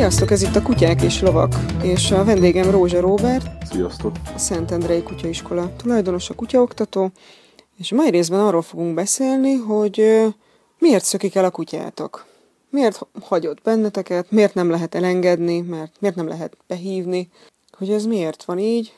[0.00, 4.12] Sziasztok, ez itt a Kutyák és Lovak, és a vendégem Rózsa Róbert, Sziasztok!
[4.34, 7.10] a Szentendrei Kutyaiskola tulajdonos, a kutyaoktató,
[7.76, 10.24] és a mai részben arról fogunk beszélni, hogy
[10.78, 12.26] miért szökik el a kutyátok.
[12.70, 17.30] Miért hagyott benneteket, miért nem lehet elengedni, mert miért nem lehet behívni,
[17.78, 18.96] hogy ez miért van így,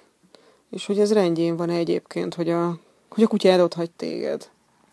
[0.71, 2.79] és hogy ez rendjén van egyébként, hogy a,
[3.09, 4.48] hogy a kutyád ott hagy téged.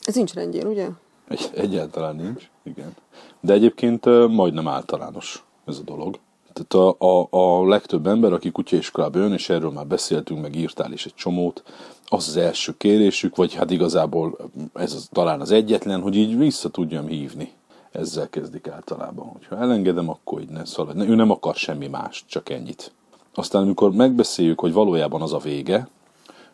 [0.05, 0.87] Ez nincs rendjén, ugye?
[1.27, 2.95] Egy, egyáltalán nincs, igen.
[3.39, 6.19] De egyébként majdnem általános ez a dolog.
[6.53, 10.91] Tehát a, a, a legtöbb ember, aki kutyaiskolába jön, és erről már beszéltünk, meg írtál
[10.91, 11.63] is egy csomót,
[12.05, 14.37] az az első kérésük, vagy hát igazából
[14.73, 17.51] ez az, talán az egyetlen, hogy így vissza tudjam hívni.
[17.91, 19.25] Ezzel kezdik általában.
[19.25, 21.09] Hogyha elengedem, akkor így ne szalad.
[21.09, 22.91] Ő nem akar semmi mást, csak ennyit.
[23.33, 25.87] Aztán amikor megbeszéljük, hogy valójában az a vége,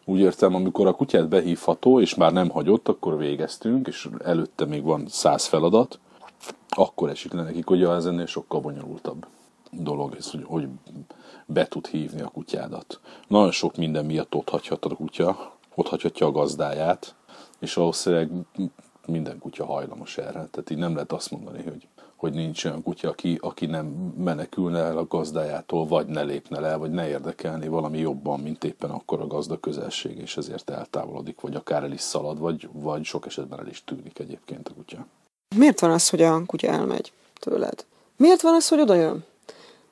[0.06, 4.84] úgy értem, amikor a kutyát behívható, és már nem hagyott, akkor végeztünk, és előtte még
[4.84, 6.00] van száz feladat,
[6.70, 9.26] akkor esik le nekik, hogy ja, ez ennél sokkal bonyolultabb
[9.72, 10.68] dolog, ez, hogy, hogy
[11.46, 13.00] be tud hívni a kutyádat.
[13.28, 17.16] Nagyon sok minden miatt ott hagyhat a kutya, ott hagyhatja a gazdáját,
[17.60, 18.32] és valószínűleg
[19.06, 20.32] minden kutya hajlamos erre.
[20.32, 23.86] Tehát így nem lehet azt mondani, hogy, hogy nincs olyan kutya, aki, aki nem
[24.18, 28.90] menekülne el a gazdájától, vagy ne lépne le, vagy ne érdekelni valami jobban, mint éppen
[28.90, 33.26] akkor a gazda közelség, és ezért eltávolodik, vagy akár el is szalad, vagy, vagy sok
[33.26, 35.06] esetben el is tűnik egyébként a kutya.
[35.56, 37.86] Miért van az, hogy a kutya elmegy tőled?
[38.18, 39.24] Miért van az, hogy oda jön?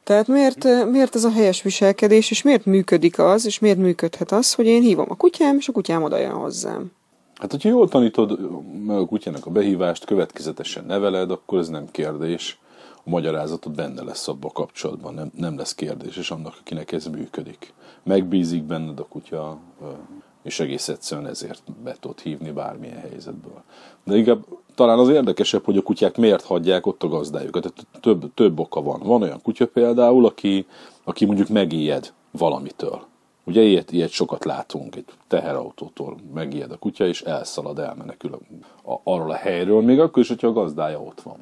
[0.04, 4.54] Tehát miért, miért ez a helyes viselkedés, és miért működik az, és miért működhet az,
[4.54, 6.92] hogy én hívom a kutyám, és a kutyám oda jön hozzám?
[7.36, 8.40] Hát, hogyha jól tanítod
[8.86, 12.60] meg a kutyának a behívást, következetesen neveled, akkor ez nem kérdés.
[13.06, 17.06] A magyarázatod benne lesz abban a kapcsolatban, nem, nem lesz kérdés, és annak, akinek ez
[17.06, 17.74] működik.
[18.04, 19.58] Megbízik benned a kutya,
[20.44, 23.64] és egész egyszerűen ezért be tudod hívni bármilyen helyzetből.
[24.04, 27.74] De inkább talán az érdekesebb, hogy a kutyák miért hagyják ott a gazdájukat.
[28.02, 29.00] Több, több oka van.
[29.04, 30.68] Van olyan kutya például, aki,
[31.04, 33.02] aki mondjuk megijed valamitől.
[33.44, 39.00] Ugye ilyet, ilyet sokat látunk, egy teherautótól megijed a kutya, és elszalad, elmenekül a, a,
[39.04, 41.38] arról a helyről, még akkor is, hogyha a gazdája ott van.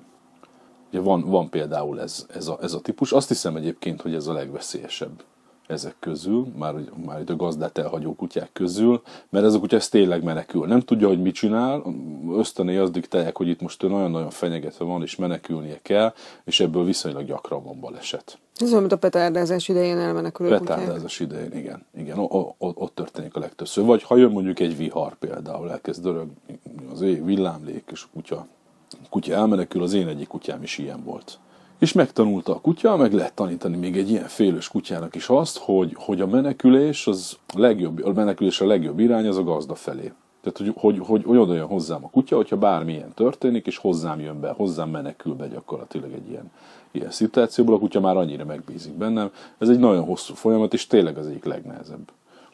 [0.89, 3.11] Ugye van, van például ez, ez, a, ez a típus.
[3.11, 5.23] Azt hiszem egyébként, hogy ez a legveszélyesebb
[5.71, 9.89] ezek közül, már, már itt a gazdát elhagyó kutyák közül, mert ez a kutya ez
[9.89, 10.67] tényleg menekül.
[10.67, 11.83] Nem tudja, hogy mit csinál,
[12.31, 17.25] ösztöné azt diktálják, hogy itt most nagyon-nagyon fenyegetve van, és menekülnie kell, és ebből viszonylag
[17.25, 18.37] gyakran van baleset.
[18.55, 20.77] Ez olyan, mint a petárdázás idején elmenekülő kutyák.
[20.77, 21.85] Petárdázás idején, igen.
[21.97, 23.85] igen o, o, ott történik a legtöbbször.
[23.85, 26.59] Vagy ha jön mondjuk egy vihar például, elkezd dörögni
[26.91, 28.47] az ég, villámlék, és a kutya,
[28.91, 31.39] a kutya elmenekül, az én egyik kutyám is ilyen volt.
[31.81, 35.96] És megtanulta a kutya, meg lehet tanítani még egy ilyen félős kutyának is azt, hogy,
[35.96, 40.12] hogy a menekülés, az legjobb, a menekülés a legjobb irány az a gazda felé.
[40.42, 44.40] Tehát, hogy, hogy, hogy olyan olyan hozzám a kutya, hogyha bármilyen történik, és hozzám jön
[44.40, 46.52] be, hozzám menekül be gyakorlatilag egy ilyen,
[46.92, 49.31] ilyen szituációból, a kutya már annyira megbízik bennem.
[49.58, 52.12] Ez egy nagyon hosszú folyamat, és tényleg az egyik legnehezebb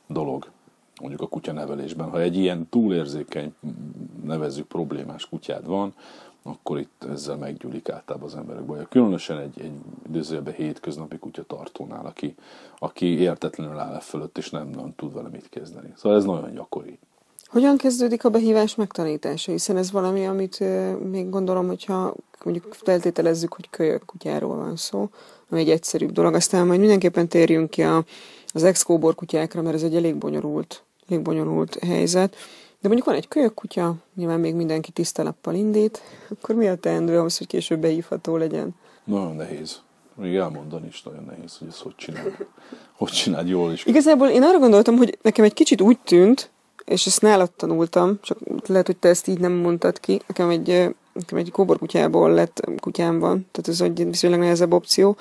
[0.07, 0.47] dolog
[0.99, 2.09] mondjuk a kutya nevelésben.
[2.09, 3.53] Ha egy ilyen túlérzékeny,
[4.23, 5.93] nevezzük problémás kutyád van,
[6.43, 8.87] akkor itt ezzel meggyúlik általában az emberek baja.
[8.89, 9.71] Különösen egy, egy
[10.07, 12.35] időzőben hétköznapi kutya tartónál, aki,
[12.77, 15.93] aki értetlenül áll e fölött, és nem, nem tud vele mit kezdeni.
[15.95, 16.99] Szóval ez nagyon gyakori.
[17.47, 19.51] Hogyan kezdődik a behívás megtanítása?
[19.51, 20.59] Hiszen ez valami, amit
[21.09, 25.09] még gondolom, hogyha mondjuk feltételezzük, hogy kölyök kutyáról van szó,
[25.49, 26.33] ami egy egyszerűbb dolog.
[26.33, 28.03] Aztán majd mindenképpen térjünk ki a,
[28.47, 32.35] az ex-kóbor kutyákra, mert ez egy elég bonyolult, elég bonyolult helyzet.
[32.81, 37.17] De mondjuk van egy kölyök kutya, nyilván még mindenki tisztelappal indít, akkor mi a teendő
[37.17, 38.75] ahhoz, hogy később behívható legyen?
[39.03, 39.81] Nagyon nehéz.
[40.15, 42.37] Még elmondani is nagyon nehéz, hogy ezt hogy csinál.
[42.93, 43.85] Hogy csináld jól is.
[43.85, 46.49] Igazából én arra gondoltam, hogy nekem egy kicsit úgy tűnt,
[46.85, 50.95] és ezt nálad tanultam, csak lehet, hogy te ezt így nem mondtad ki, nekem egy,
[51.13, 55.17] nekem egy kóborkutyából lett kutyám van, tehát ez egy viszonylag nehezebb opció,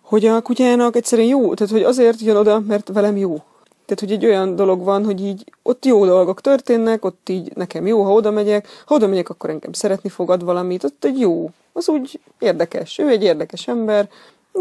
[0.00, 3.42] hogy a kutyának egyszerűen jó, tehát hogy azért jön oda, mert velem jó.
[3.88, 7.86] Tehát, hogy egy olyan dolog van, hogy így ott jó dolgok történnek, ott így nekem
[7.86, 11.50] jó, ha oda megyek, ha oda megyek, akkor engem szeretni fogad valamit, ott egy jó,
[11.72, 12.98] az úgy érdekes.
[12.98, 14.08] Ő egy érdekes ember,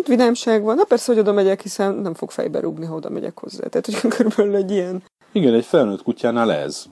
[0.06, 0.76] vidámság van.
[0.76, 3.68] Na persze, hogy oda megyek, hiszen nem fog fejbe rúgni, ha oda megyek hozzá.
[3.68, 5.04] Tehát, hogy körülbelül egy ilyen.
[5.32, 6.86] Igen, egy felnőtt kutyánál ez.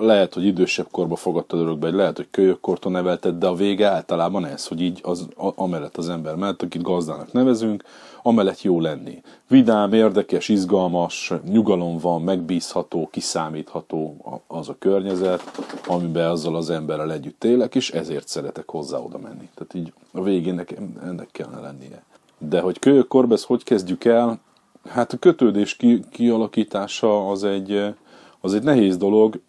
[0.00, 4.66] Lehet, hogy idősebb korba fogadtad örökbe, lehet, hogy kölyökkortól nevelted, de a vége általában ez,
[4.66, 7.84] hogy így az, amellett az ember mellett, akit gazdának nevezünk,
[8.22, 9.22] amellett jó lenni.
[9.48, 14.16] Vidám, érdekes, izgalmas, nyugalom van, megbízható, kiszámítható
[14.46, 15.42] az a környezet,
[15.86, 19.48] amiben azzal az emberrel együtt élek, és ezért szeretek hozzá oda menni.
[19.54, 22.02] Tehát így a végén nekem ennek kellene lennie.
[22.38, 24.40] De hogy kölyökkorban ezt hogy kezdjük el,
[24.88, 27.94] hát a kötődés ki, kialakítása az egy,
[28.40, 29.40] az egy nehéz dolog,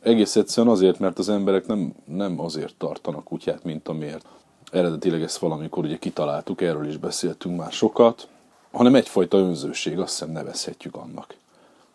[0.00, 4.26] egész egyszerűen azért, mert az emberek nem, nem azért tartanak kutyát, mint amiért.
[4.72, 8.28] eredetileg ezt valamikor ugye kitaláltuk, erről is beszéltünk már sokat,
[8.72, 11.34] hanem egyfajta önzőség, azt hiszem nevezhetjük annak.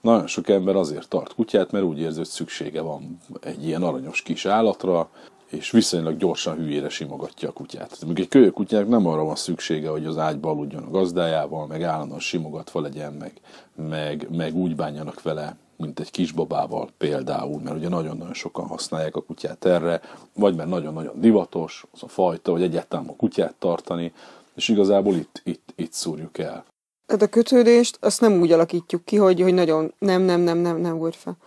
[0.02, 4.22] Nagyon sok ember azért tart kutyát, mert úgy érzi, hogy szüksége van egy ilyen aranyos
[4.22, 5.10] kis állatra,
[5.48, 8.06] és viszonylag gyorsan hülyére simogatja a kutyát.
[8.06, 11.84] Még egy kölyök kutyának nem arra van szüksége, hogy az ágyba aludjon a gazdájával, meg
[11.84, 13.34] állandóan simogatva legyen, meg,
[13.76, 19.22] meg, meg úgy bánjanak vele, mint egy kisbabával például, mert ugye nagyon-nagyon sokan használják a
[19.22, 20.02] kutyát erre,
[20.34, 24.14] vagy mert nagyon-nagyon divatos az a fajta, vagy egyáltalán a kutyát tartani,
[24.56, 26.66] és igazából itt, itt, itt szúrjuk el.
[27.06, 30.78] Tehát a kötődést azt nem úgy alakítjuk ki, hogy, hogy nagyon nem, nem, nem, nem,
[30.78, 31.38] nem, volt fel.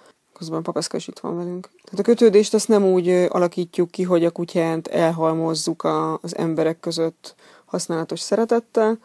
[0.40, 1.68] Közben papaszka is itt van velünk.
[1.84, 6.80] Tehát a kötődést azt nem úgy alakítjuk ki, hogy a kutyát elhalmozzuk a, az emberek
[6.80, 7.34] között
[7.64, 8.98] használatos szeretettel,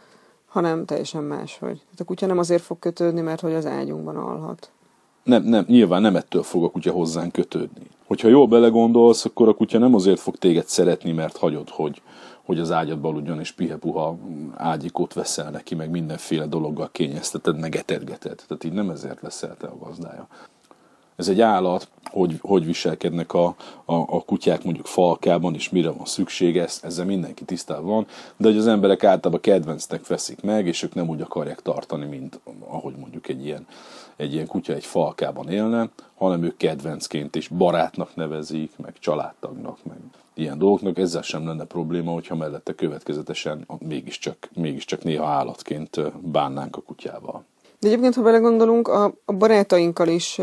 [0.45, 1.77] hanem teljesen máshogy.
[1.77, 4.69] Tehát a kutya nem azért fog kötődni, mert hogy az ágyunkban alhat.
[5.23, 7.87] Nem, nem, nyilván nem ettől fog a kutya hozzánk kötődni.
[8.07, 12.01] Hogyha jól belegondolsz, akkor a kutya nem azért fog téged szeretni, mert hagyod, hogy,
[12.43, 14.17] hogy az ágyadba aludjon, és pihepuha
[14.53, 18.43] ágyikót veszel neki, meg mindenféle dologgal kényezteted, meg etergeted.
[18.47, 20.27] Tehát így nem ezért leszel te a gazdája.
[21.15, 23.45] Ez egy állat, hogy, hogy viselkednek a,
[23.85, 28.07] a, a kutyák mondjuk falkában, és mire van szüksége, ezt, ezzel mindenki tisztában van,
[28.37, 32.39] de hogy az emberek általában kedvencnek veszik meg, és ők nem úgy akarják tartani, mint
[32.67, 33.67] ahogy mondjuk egy ilyen,
[34.15, 39.97] egy ilyen kutya egy falkában élne, hanem ők kedvencként és barátnak nevezik, meg családtagnak, meg
[40.33, 46.01] ilyen dolgoknak, ezzel sem lenne probléma, hogyha mellette következetesen mégiscsak, mégiscsak néha állatként
[46.31, 47.43] bánnánk a kutyával.
[47.79, 50.39] De egyébként, ha belegondolunk, a, a barátainkkal is,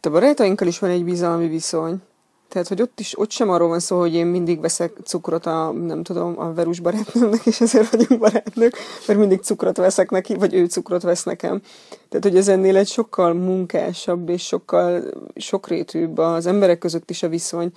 [0.00, 2.02] tehát a barátainkkal is van egy bizalmi viszony.
[2.48, 5.72] Tehát, hogy ott is, ott sem arról van szó, hogy én mindig veszek cukrot a,
[5.72, 8.76] nem tudom, a verus barátnőmnek, és ezért vagyunk barátnők,
[9.06, 11.60] mert mindig cukrot veszek neki, vagy ő cukrot vesz nekem.
[12.08, 15.02] Tehát, hogy ez ennél egy sokkal munkásabb, és sokkal
[15.34, 17.72] sokrétűbb az emberek között is a viszony,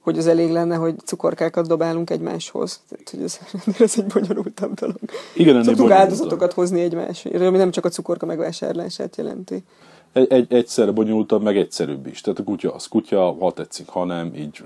[0.00, 2.80] hogy az elég lenne, hogy cukorkákat dobálunk egymáshoz.
[2.88, 3.38] Tehát, hogy ez,
[3.86, 4.98] ez egy bonyolultabb dolog.
[5.34, 9.64] Igen, Tudunk áldozatokat hozni egymásért, ami nem csak a cukorka megvásárlását jelenti.
[10.14, 12.20] Egy, egy, egyszerre bonyolultabb, meg egyszerűbb is.
[12.20, 14.62] Tehát a kutya az kutya, ha tetszik, ha nem, így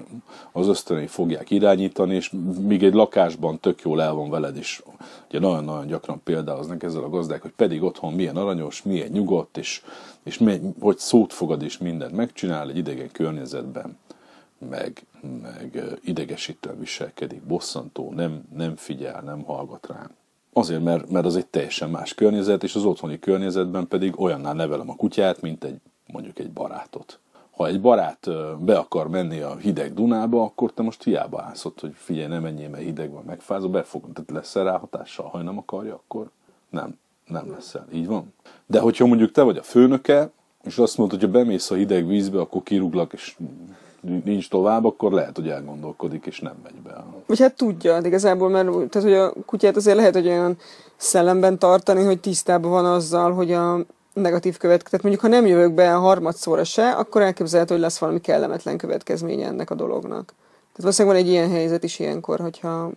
[0.52, 4.82] az ösztönei fogják irányítani, és míg egy lakásban tök jól el van veled, és
[5.28, 9.82] ugye nagyon-nagyon gyakran példáznak ezzel a gazdák, hogy pedig otthon milyen aranyos, milyen nyugodt, és,
[10.22, 10.42] és
[10.80, 13.98] hogy szót fogad és mindent megcsinál egy idegen környezetben
[14.58, 15.06] meg,
[15.42, 20.10] meg idegesítően viselkedik, bosszantó, nem, nem figyel, nem hallgat rám.
[20.58, 24.90] Azért, mert, mert az egy teljesen más környezet, és az otthoni környezetben pedig olyannál nevelem
[24.90, 27.18] a kutyát, mint egy mondjuk egy barátot.
[27.50, 28.28] Ha egy barát
[28.60, 32.42] be akar menni a hideg Dunába, akkor te most hiába állsz ott, hogy figyelj, nem
[32.42, 34.12] menjél, mert hideg van, megfázol, befogom.
[34.12, 36.30] Tehát lesz rá hatással, ha nem akarja, akkor
[36.70, 37.86] nem, nem leszel.
[37.92, 38.32] Így van.
[38.66, 40.30] De hogyha mondjuk te vagy a főnöke,
[40.64, 43.36] és azt mondod, hogy ha bemész a hideg vízbe, akkor kirúglak, és
[44.00, 47.04] nincs tovább, akkor lehet, hogy elgondolkodik, és nem megy be.
[47.26, 50.56] Vagy hát tudja, de igazából, mert tehát, hogy a kutyát azért lehet, hogy olyan
[50.96, 53.78] szellemben tartani, hogy tisztában van azzal, hogy a
[54.12, 55.00] negatív következmény.
[55.00, 58.78] Tehát mondjuk, ha nem jövök be a harmadszóra se, akkor elképzelhető, hogy lesz valami kellemetlen
[58.78, 60.24] következménye ennek a dolognak.
[60.72, 62.90] Tehát valószínűleg van egy ilyen helyzet is ilyenkor, hogyha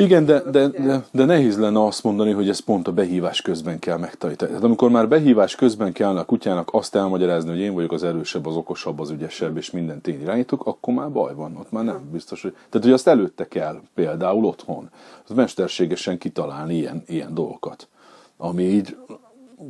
[0.00, 3.78] igen, de, de, de, de nehéz lenne azt mondani, hogy ez pont a behívás közben
[3.78, 4.50] kell megtanítani.
[4.50, 8.46] Tehát amikor már behívás közben kellene a kutyának azt elmagyarázni, hogy én vagyok az erősebb,
[8.46, 12.08] az okosabb, az ügyesebb, és mindent én irányítok, akkor már baj van, ott már nem
[12.12, 12.52] biztos, hogy...
[12.52, 14.90] Tehát, hogy azt előtte kell például otthon,
[15.28, 17.88] az mesterségesen kitalálni ilyen, ilyen dolgokat,
[18.36, 18.96] ami így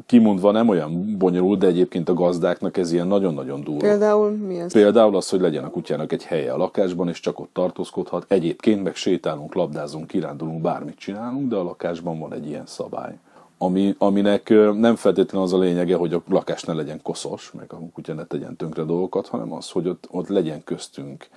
[0.06, 3.80] kimondva nem olyan bonyolult, de egyébként a gazdáknak ez ilyen nagyon-nagyon durva.
[3.80, 4.72] Például mi ez?
[4.72, 8.24] Például az, hogy legyen a kutyának egy helye a lakásban, és csak ott tartózkodhat.
[8.28, 13.18] Egyébként meg sétálunk, labdázunk, kirándulunk, bármit csinálunk, de a lakásban van egy ilyen szabály.
[13.58, 17.78] Ami, aminek nem feltétlenül az a lényege, hogy a lakás ne legyen koszos, meg a
[17.94, 21.28] kutya ne tegyen tönkre dolgokat, hanem az, hogy ott, ott legyen köztünk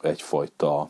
[0.00, 0.88] egyfajta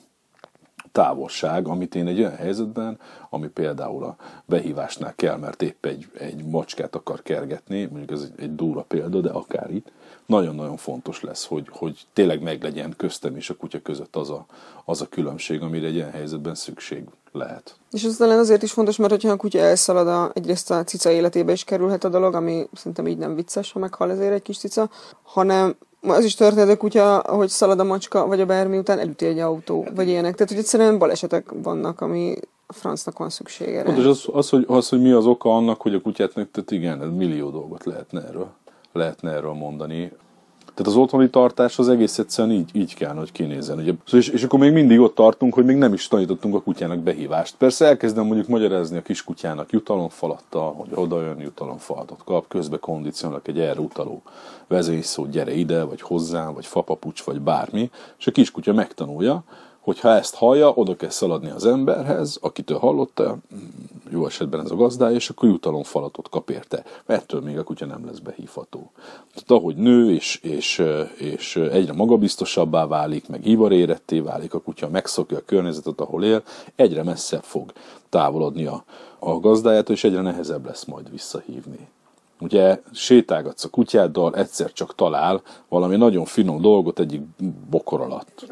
[0.93, 2.99] távolság, amit én egy olyan helyzetben,
[3.31, 8.43] ami például a behívásnál kell, mert épp egy, egy macskát akar kergetni, mondjuk ez egy,
[8.43, 9.91] egy durva példa, de akár itt,
[10.29, 14.47] nagyon-nagyon fontos lesz, hogy, hogy tényleg meglegyen köztem és a kutya között az a,
[14.85, 17.77] az a különbség, amire egy ilyen helyzetben szükség lehet.
[17.91, 21.11] És ez talán azért is fontos, mert hogyha a kutya elszalad, a, egyrészt a cica
[21.11, 24.59] életébe is kerülhet a dolog, ami szerintem így nem vicces, ha meghal ezért egy kis
[24.59, 24.91] cica,
[25.23, 29.27] hanem az is történt, a kutya, ahogy szalad a macska, vagy a bármi után elüti
[29.27, 30.35] egy autó, vagy ilyenek.
[30.35, 32.35] Tehát, hogy egyszerűen balesetek vannak, ami
[32.67, 33.83] a francnak van szüksége.
[33.83, 36.99] Pontos az, az, hogy, az, hogy mi az oka annak, hogy a kutyátnak, tehát igen,
[36.99, 38.49] millió dolgot lehetne erről,
[38.93, 40.13] lehetne erről mondani.
[40.79, 43.79] Tehát az otthoni tartás az egész egyszerűen így, így kell, hogy kinézzen.
[43.79, 43.93] Ugye?
[44.13, 47.55] És, és akkor még mindig ott tartunk, hogy még nem is tanítottunk a kutyának behívást.
[47.57, 53.61] Persze elkezdem mondjuk magyarázni a kiskutyának jutalomfalattal, hogy oda jön jutalomfalatot kap, közbe kondicionálok egy
[53.61, 54.23] erre utaló
[54.67, 59.45] vezényszó, gyere ide, vagy hozzám, vagy fapapucs, vagy bármi, és a kiskutya megtanulja,
[59.89, 63.37] hogyha ezt hallja, oda kell szaladni az emberhez, akitől hallotta,
[64.11, 66.85] jó esetben ez a gazdája, és akkor jutalomfalatot kap érte.
[67.07, 68.91] Ettől még a kutya nem lesz behívható.
[69.35, 70.85] Tehát ahogy nő, és, és,
[71.17, 76.43] és egyre magabiztosabbá válik, meg ivaréretté válik, a kutya megszokja a környezetet, ahol él,
[76.77, 77.73] egyre messzebb fog
[78.09, 78.85] távolodni a,
[79.19, 81.89] a gazdájától, és egyre nehezebb lesz majd visszahívni.
[82.41, 87.23] Ugye sétálgatsz a kutyáddal, egyszer csak talál valami nagyon finom dolgot egyik
[87.71, 88.47] bokor alatt.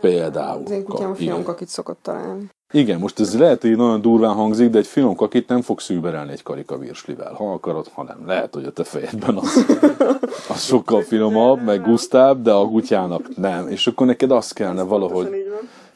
[0.00, 0.62] Például.
[0.64, 2.50] Az én kutyám finom kakit szokott találni.
[2.72, 6.32] Igen, most ez lehet, hogy nagyon durván hangzik, de egy finom kakit nem fogsz überelni
[6.32, 7.32] egy karika virslivel.
[7.32, 8.26] Ha akarod, ha nem.
[8.26, 9.66] Lehet, hogy a te fejedben az,
[10.54, 13.68] az sokkal finomabb, meg gusztább, de a kutyának nem.
[13.68, 15.28] És akkor neked azt kellene valahogy...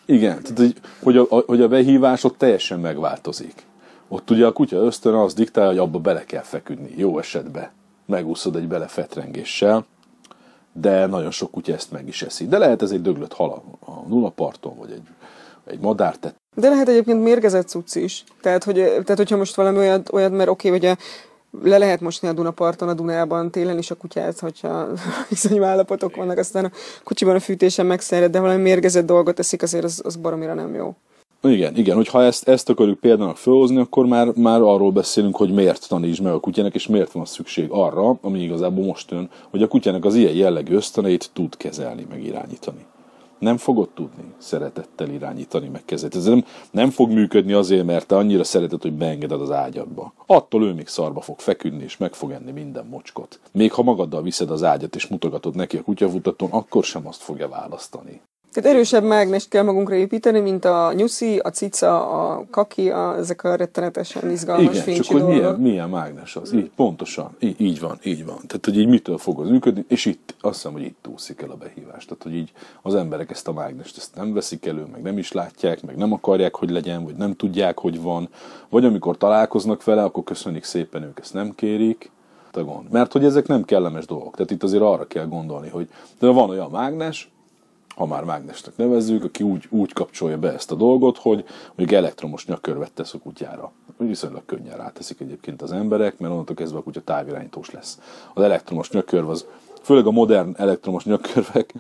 [0.07, 3.55] Igen, tehát, hogy, hogy, a, hogy a behívás ott teljesen megváltozik.
[4.09, 7.71] Ott ugye a kutya ösztön az diktál, hogy abba bele kell feküdni, jó esetben.
[8.07, 9.85] Megúszod egy belefetrengéssel,
[10.75, 12.47] de nagyon sok kutya ezt meg is eszi.
[12.47, 15.03] De lehet ez egy döglött hal a nullaparton, vagy egy,
[15.67, 16.35] egy madártett.
[16.57, 18.25] De lehet egyébként mérgezett cucc is.
[18.41, 20.97] Tehát, hogy, tehát hogyha most valami olyat, olyat mert oké, okay,
[21.63, 24.89] le lehet mosni a Dunaparton, a Dunában télen is a kutyát, hogyha
[25.31, 26.71] iszonyú állapotok vannak, aztán a
[27.05, 30.95] kocsiban a fűtésen megszered, de valami mérgezett dolgot eszik, azért az, az baromira nem jó.
[31.45, 35.89] Igen, igen, hogyha ezt, ezt akarjuk példának felhozni, akkor már, már arról beszélünk, hogy miért
[35.89, 39.69] tanítsd meg a kutyának, és miért van szükség arra, ami igazából most jön, hogy a
[39.69, 42.85] kutyának az ilyen jellegű ösztöneit tud kezelni, meg irányítani.
[43.39, 46.17] Nem fogod tudni szeretettel irányítani, meg kezelni.
[46.17, 50.13] Ez nem, nem fog működni azért, mert te annyira szereted, hogy beengeded az ágyadba.
[50.27, 53.41] Attól ő még szarba fog feküdni, és meg fog enni minden mocskot.
[53.53, 57.49] Még ha magaddal viszed az ágyat, és mutogatod neki a kutyafutatón, akkor sem azt fogja
[57.49, 58.21] választani.
[58.55, 63.45] Tehát erősebb mágnest kell magunkra építeni, mint a nyuszi, a cica, a kaki, a, ezek
[63.45, 66.53] a rettenetesen izgalmas Igen, csak hogy milyen, milyen mágnes az.
[66.53, 68.37] Így, pontosan, így, így van, így van.
[68.47, 71.51] Tehát, hogy így mitől fog az működni, és itt azt hiszem, hogy itt úszik el
[71.51, 72.05] a behívás.
[72.05, 75.33] Tehát, hogy így az emberek ezt a mágnest ezt nem veszik elő, meg nem is
[75.33, 78.29] látják, meg nem akarják, hogy legyen, vagy nem tudják, hogy van.
[78.69, 82.11] Vagy amikor találkoznak vele, akkor köszönik szépen, ők ezt nem kérik
[82.53, 82.91] a gond.
[82.91, 84.35] Mert hogy ezek nem kellemes dolgok.
[84.35, 87.33] Tehát itt azért arra kell gondolni, hogy de van olyan mágnes,
[87.95, 92.47] ha már mágnesnek nevezzük, aki úgy, úgy kapcsolja be ezt a dolgot, hogy mondjuk elektromos
[92.47, 93.73] nyakörvet tesz a kutyára.
[93.97, 97.99] Viszonylag könnyen ráteszik egyébként az emberek, mert onnantól kezdve a kutya távirányítós lesz.
[98.35, 99.47] Az elektromos nyakörv az,
[99.83, 101.75] főleg a modern elektromos nyakörvek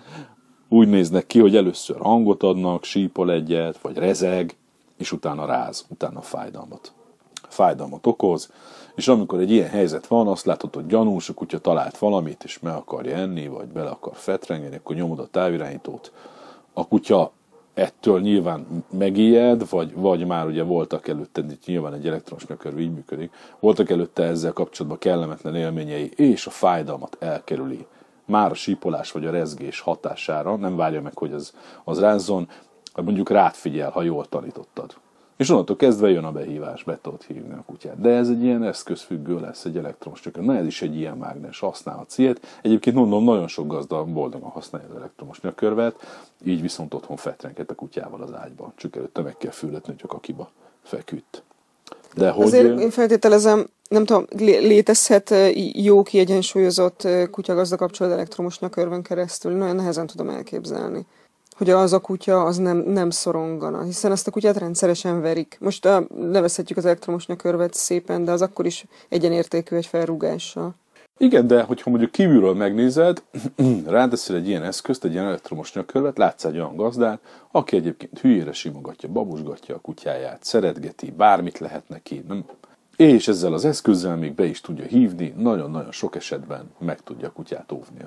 [0.69, 4.57] úgy néznek ki, hogy először hangot adnak, sípol egyet, vagy rezeg,
[4.97, 6.93] és utána ráz, utána fájdalmat.
[7.49, 8.53] Fájdalmat okoz,
[8.95, 12.59] és amikor egy ilyen helyzet van, azt látod, hogy gyanús, a kutya talált valamit, és
[12.59, 16.13] meg akarja enni, vagy bele akar fetrengeni, akkor nyomod a távirányítót.
[16.73, 17.33] A kutya
[17.75, 23.33] ettől nyilván megijed, vagy, vagy már ugye voltak előtte, nyilván egy elektronos nyakörv így működik,
[23.61, 27.87] voltak előtte ezzel kapcsolatban kellemetlen élményei, és a fájdalmat elkerüli.
[28.25, 32.49] Már a sípolás vagy a rezgés hatására, nem várja meg, hogy az, az rázzon,
[33.03, 34.95] mondjuk rád figyel, ha jól tanítottad.
[35.37, 38.01] És onnantól kezdve jön a behívás, be tudod hívni a kutyát.
[38.01, 40.45] De ez egy ilyen eszközfüggő lesz, egy elektromos nyakör.
[40.45, 42.41] Na ez is egy ilyen mágnes, használhatsz ilyet.
[42.63, 45.95] Egyébként mondom, nagyon sok gazda boldogan használja az elektromos nyakörvet,
[46.45, 48.73] így viszont otthon fetrengett a kutyával az ágyban.
[48.77, 50.51] Csak előtte meg kell fületni, hogy a kakiba
[50.83, 51.43] feküdt.
[52.15, 52.45] De hogy...
[52.45, 55.35] Azért én feltételezem, nem tudom, létezhet
[55.73, 59.53] jó kiegyensúlyozott kutyagazda kapcsolat elektromos nyakörvön keresztül.
[59.53, 61.07] Nagyon nehezen tudom elképzelni
[61.57, 65.57] hogy az a kutya az nem, nem szorongana, hiszen ezt a kutyát rendszeresen verik.
[65.61, 70.75] Most uh, nevezhetjük az elektromos nyakörvet szépen, de az akkor is egyenértékű egy felrúgással.
[71.19, 73.23] Igen, de hogyha mondjuk kívülről megnézed,
[73.87, 77.21] ráteszel egy ilyen eszközt, egy ilyen elektromos nyakörvet, látsz egy olyan gazdát,
[77.51, 82.45] aki egyébként hülyére simogatja, babusgatja a kutyáját, szeretgeti, bármit lehet neki, nem?
[82.97, 87.33] és ezzel az eszközzel még be is tudja hívni, nagyon-nagyon sok esetben meg tudja a
[87.33, 88.05] kutyát óvni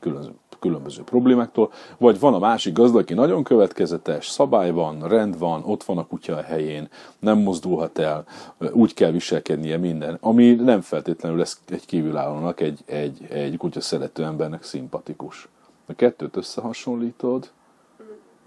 [0.00, 5.62] különböző, különböző problémáktól, vagy van a másik gazda, aki nagyon következetes, szabály van, rend van,
[5.64, 6.88] ott van a kutya a helyén,
[7.18, 8.24] nem mozdulhat el,
[8.72, 14.24] úgy kell viselkednie minden, ami nem feltétlenül lesz egy kívülállónak, egy, egy, egy kutya szerető
[14.24, 15.48] embernek szimpatikus.
[15.86, 17.50] A kettőt összehasonlítod,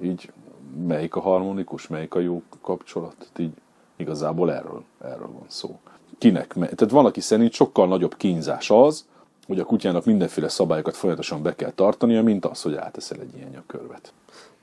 [0.01, 0.31] így
[0.87, 3.53] melyik a harmonikus, melyik a jó kapcsolat, így
[3.95, 5.79] igazából erről, erről van szó.
[6.17, 6.53] Kinek?
[6.53, 9.05] Tehát van, aki szerint sokkal nagyobb kínzás az,
[9.47, 13.49] hogy a kutyának mindenféle szabályokat folyamatosan be kell tartania, mint az, hogy áteszel egy ilyen
[13.53, 14.13] nyakörvet.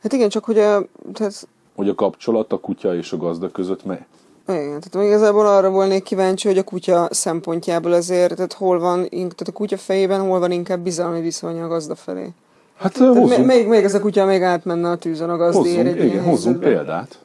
[0.02, 0.84] Hát igen, csak hogy a...
[1.12, 1.48] Tehát...
[1.74, 4.06] Hogy a kapcsolat a kutya és a gazda között mely?
[4.48, 9.48] Igen, tehát igazából arra volnék kíváncsi, hogy a kutya szempontjából azért, tehát hol van, tehát
[9.48, 12.32] a kutya fejében hol van inkább bizalmi viszony a gazda felé.
[12.76, 16.24] Hát hozzunk, még, még ez a kutya még átmenne a tűzön a gazdér egy igen,
[16.24, 17.18] hozzunk példát.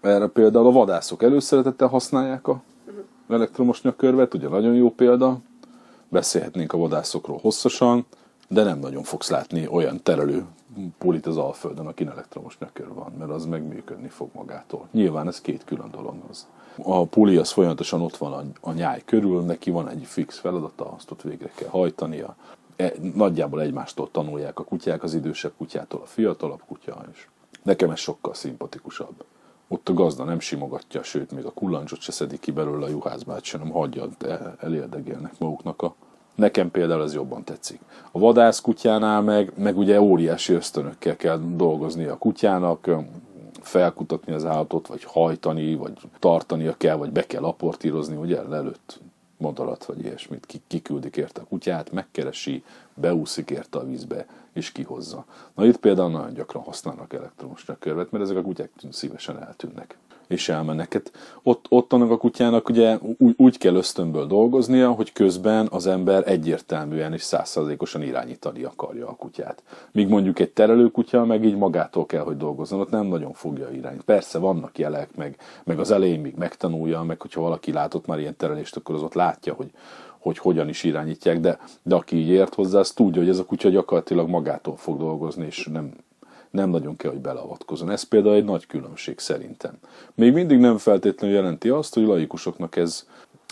[0.00, 2.62] Erre például a vadászok előszeretettel használják a
[3.28, 5.38] elektromos nyakörvet, ugye nagyon jó példa
[6.08, 8.06] beszélhetnénk a vadászokról hosszasan,
[8.48, 10.44] de nem nagyon fogsz látni olyan terelő
[10.98, 14.88] pulit az Alföldön, akin elektromos nyakör van, mert az megműködni fog magától.
[14.92, 16.46] Nyilván ez két külön dolog az.
[16.82, 20.92] A puli az folyamatosan ott van a, a nyáj körül, neki van egy fix feladata,
[20.92, 22.36] azt ott végre kell hajtania.
[22.76, 27.26] E, nagyjából egymástól tanulják a kutyák, az idősebb kutyától a fiatalabb kutya, és
[27.62, 29.24] nekem ez sokkal szimpatikusabb.
[29.68, 33.48] Ott a gazda nem simogatja, sőt, még a kullancsot se szedik ki belőle a juhászbát,
[33.48, 34.08] hanem hagyja,
[34.60, 35.94] elérdegélnek maguknak a
[36.36, 37.80] Nekem például ez jobban tetszik.
[38.10, 42.90] A vadász kutyánál meg, meg ugye óriási ösztönökkel kell dolgozni a kutyának,
[43.60, 49.00] felkutatni az állatot, vagy hajtani, vagy tartania kell, vagy be kell aportírozni, ugye előtt
[49.36, 54.26] madarat, vagy ilyesmit, kiküldik érte a kutyát, megkeresi, beúszik érte a vízbe,
[54.56, 55.24] és kihozza.
[55.54, 59.98] Na itt például nagyon gyakran használnak elektromos nyakörvet, mert ezek a kutyák szívesen eltűnnek
[60.28, 60.92] és elmennek.
[60.92, 65.86] Hát ott, ott annak a kutyának ugye úgy, úgy kell ösztönből dolgoznia, hogy közben az
[65.86, 69.62] ember egyértelműen és százszerzékosan irányítani akarja a kutyát.
[69.92, 73.70] Míg mondjuk egy terelő kutya meg így magától kell, hogy dolgozzon, ott nem nagyon fogja
[73.70, 74.02] irányt.
[74.02, 78.36] Persze vannak jelek, meg, meg az elején még megtanulja, meg hogyha valaki látott már ilyen
[78.36, 79.70] terelést, akkor az ott látja, hogy,
[80.26, 83.44] hogy hogyan is irányítják, de, de aki így ért hozzá, az tudja, hogy ez a
[83.44, 85.92] kutya gyakorlatilag magától fog dolgozni, és nem,
[86.50, 87.90] nem nagyon kell, hogy beleavatkozzon.
[87.90, 89.78] Ez például egy nagy különbség szerintem.
[90.14, 93.06] Még mindig nem feltétlenül jelenti azt, hogy laikusoknak ez,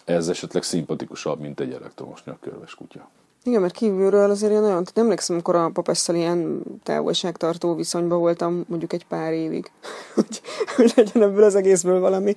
[0.04, 3.08] ez esetleg szimpatikusabb, mint egy elektromos nyakörves kutya.
[3.44, 8.64] Igen, mert kívülről azért én nagyon, nem emlékszem, amikor a papesszal ilyen távolságtartó viszonyban voltam
[8.68, 9.70] mondjuk egy pár évig,
[10.14, 10.40] hogy,
[10.76, 12.34] hogy legyen ebből az egészből valami.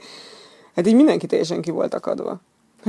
[0.75, 2.41] Hát így mindenki teljesen ki volt akadva.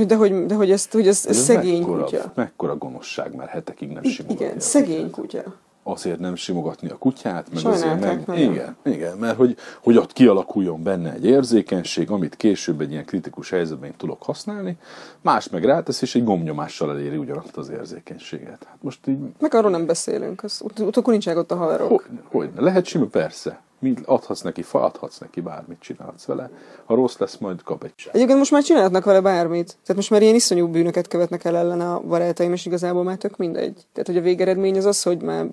[0.05, 2.31] De hogy, de hogy, ezt, hogy ez, ez, ez szegény mekkora, kutya.
[2.35, 4.45] Mekkora gonoszság, mert hetekig nem simogatja.
[4.45, 5.43] Igen, szegény kutya
[5.89, 8.23] azért nem simogatni a kutyát, meg azért meg...
[8.25, 8.51] Nagyon.
[8.51, 13.49] Igen, igen, mert hogy, hogy ott kialakuljon benne egy érzékenység, amit később egy ilyen kritikus
[13.49, 14.77] helyzetben tudok használni,
[15.21, 18.65] más meg rátesz, és egy gomnyomással eléri ugyanazt az érzékenységet.
[18.67, 19.17] Hát most így...
[19.39, 21.89] Meg arról nem beszélünk, az, ut- ut- akkor nincsenek ott a haverok.
[21.89, 22.01] Hogy,
[22.31, 26.49] hogy lehet sima, persze mind adhatsz neki fa, adhatsz neki bármit csinálsz vele.
[26.85, 28.11] Ha rossz lesz, majd kap egy sem.
[28.15, 29.67] Egyébként most már csinálhatnak vele bármit.
[29.67, 33.37] Tehát most már ilyen iszonyú bűnöket követnek el ellen a barátaim, és igazából már tök
[33.37, 33.85] mindegy.
[33.93, 35.45] Tehát, hogy a végeredmény az az, hogy már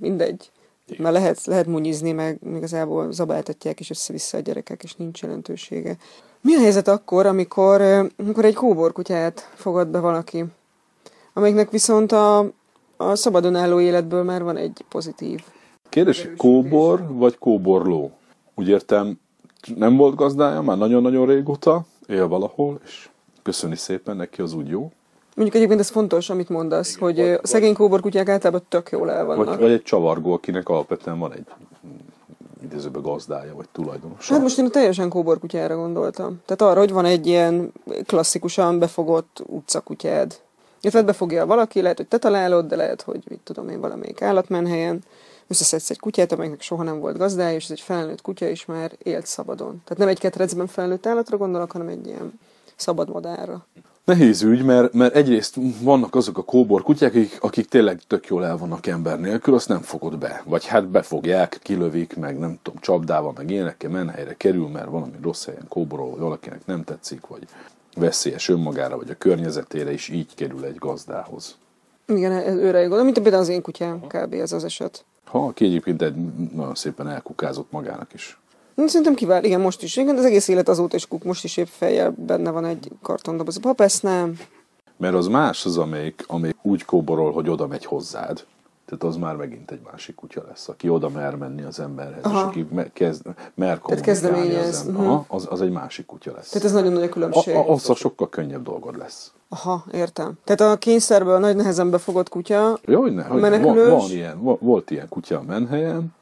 [0.00, 0.50] mindegy.
[0.86, 1.02] Igen.
[1.02, 5.96] Már lehet, lehet munyizni, meg igazából zabáltatják is össze-vissza a gyerekek, és nincs jelentősége.
[6.40, 7.80] Mi a helyzet akkor, amikor,
[8.16, 10.44] amikor egy kóborkutyát fogad be valaki,
[11.32, 12.38] amelyiknek viszont a,
[12.96, 15.40] a szabadon álló életből már van egy pozitív
[15.90, 18.10] Kérdés, kóbor vagy kóborló?
[18.54, 19.18] Úgy értem,
[19.76, 23.08] nem volt gazdája már nagyon-nagyon régóta, él valahol, és
[23.42, 24.90] köszöni szépen neki, az úgy jó.
[25.34, 29.10] Mondjuk egyébként ez fontos, amit mondasz, Igen, hogy vagy, a szegény kóborkutyák általában tök jól
[29.10, 29.46] el vannak.
[29.46, 31.46] Vagy, vagy egy csavargó, akinek alapvetően van egy
[32.62, 34.32] idézőben gazdája, vagy tulajdonosa.
[34.32, 36.40] Hát most én teljesen kóborkutyára gondoltam.
[36.46, 37.72] Tehát arra, hogy van egy ilyen
[38.06, 40.40] klasszikusan befogott utcakutyád.
[40.80, 45.02] Illetve befogja valaki, lehet, hogy te találod, de lehet, hogy mit tudom én, valamelyik állatmenhelyen
[45.50, 48.92] összeszedsz egy kutyát, amelynek soha nem volt gazdája, és ez egy felnőtt kutya, és már
[49.02, 49.82] élt szabadon.
[49.84, 52.40] Tehát nem egy ketrecben felnőtt állatra gondolok, hanem egy ilyen
[52.76, 53.66] szabad madárra.
[54.04, 58.44] Nehéz ügy, mert, mert egyrészt vannak azok a kóbor kutyák, akik, akik tényleg tök jól
[58.44, 60.42] el vannak ember nélkül, azt nem fogod be.
[60.44, 65.44] Vagy hát befogják, kilövik, meg nem tudom, csapdával, meg ilyenekkel menhelyre kerül, mert valami rossz
[65.44, 67.42] helyen kóborol, vagy valakinek nem tetszik, vagy
[67.96, 71.56] veszélyes önmagára, vagy a környezetére is így kerül egy gazdához.
[72.06, 74.34] Igen, őre gondolom, mint például az én kutyám, kb.
[74.34, 75.04] ez az eset.
[75.24, 76.14] Ha, aki egyébként egy
[76.54, 78.38] nagyon szépen elkukázott magának is.
[78.86, 79.96] Szerintem kivál, igen, most is.
[79.96, 83.56] Igen, az egész élet azóta is kuk, most is épp fejjel benne van egy kartondoboz.
[83.56, 84.38] A papesz nem.
[84.96, 88.44] Mert az más az, amelyik, amelyik úgy kóborol, hogy oda megy hozzád.
[88.86, 92.38] Tehát az már megint egy másik kutya lesz, aki oda mer menni az emberhez, Aha.
[92.38, 95.02] és aki me- kezd, mer kommunikálni az, ember.
[95.02, 95.24] uh-huh.
[95.28, 96.48] az, az egy másik kutya lesz.
[96.48, 97.54] Tehát ez nagyon nagy a különbség.
[97.54, 99.32] A, a, az a sokkal könnyebb dolgod lesz.
[99.52, 100.38] Aha, értem.
[100.44, 103.88] Tehát a kényszerből nagy nehezen befogott kutya, Jó, hogy ne, hogy menekülős.
[103.88, 106.14] Van, van ilyen, volt ilyen kutya a menhelyen,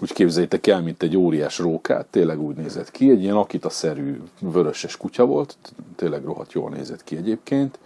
[0.00, 4.96] úgy képzeljétek el, mint egy óriás rókát, tényleg úgy nézett ki, egy ilyen akita-szerű vöröses
[4.96, 5.56] kutya volt,
[5.96, 7.78] tényleg rohadt jól nézett ki egyébként,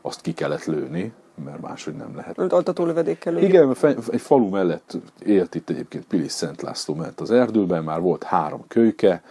[0.00, 1.12] azt ki kellett lőni,
[1.44, 2.38] mert máshogy nem lehet.
[2.38, 3.38] Altató lövedékkel.
[3.38, 3.76] Igen,
[4.10, 8.64] egy falu mellett élt itt egyébként Pilis Szent László mellett az erdőben, már volt három
[8.68, 9.22] kölyke,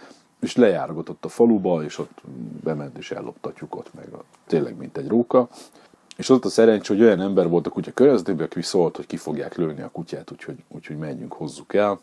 [0.42, 2.20] és lejárgatott a faluba, és ott
[2.62, 5.48] bement és elloptatjuk ott meg, a, tényleg mint egy róka.
[6.16, 9.16] És ott a szerencsé, hogy olyan ember volt a kutya környezetében, aki szólt, hogy ki
[9.16, 12.00] fogják lőni a kutyát, úgyhogy, úgyhogy menjünk, hozzuk el.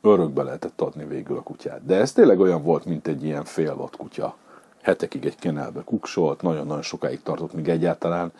[0.00, 1.84] Örökbe lehetett adni végül a kutyát.
[1.84, 4.36] De ez tényleg olyan volt, mint egy ilyen félvat kutya.
[4.82, 8.32] Hetekig egy kenelbe kuksolt, nagyon-nagyon sokáig tartott, míg egyáltalán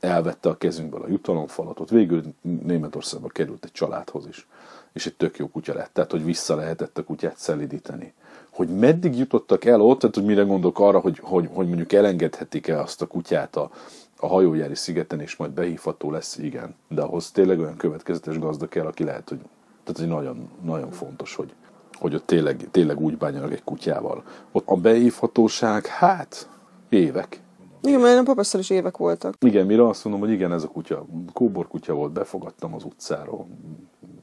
[0.00, 1.90] elvette a kezünkből a jutalomfalatot.
[1.90, 4.46] Végül Németországba került egy családhoz is,
[4.92, 8.14] és egy tök jó kutya lett, tehát hogy vissza lehetett a kutyát szelidíteni.
[8.56, 12.80] Hogy meddig jutottak el ott, tehát hogy mire gondolok arra, hogy, hogy, hogy mondjuk elengedhetik-e
[12.80, 13.70] azt a kutyát a,
[14.16, 16.74] a hajójári szigeten is majd behívható lesz, igen.
[16.88, 19.38] De ahhoz tényleg olyan következetes gazda kell, aki lehet, hogy,
[19.84, 21.54] tehát, hogy nagyon, nagyon fontos, hogy,
[21.92, 24.22] hogy ott tényleg, tényleg úgy bánjanak egy kutyával.
[24.52, 26.48] Ott a behívhatóság, hát
[26.88, 27.40] évek.
[27.82, 29.34] Igen, mert a papasszal is évek voltak.
[29.40, 33.46] Igen, mire azt mondom, hogy igen, ez a kutya, kóbor kutya volt, befogadtam az utcáról,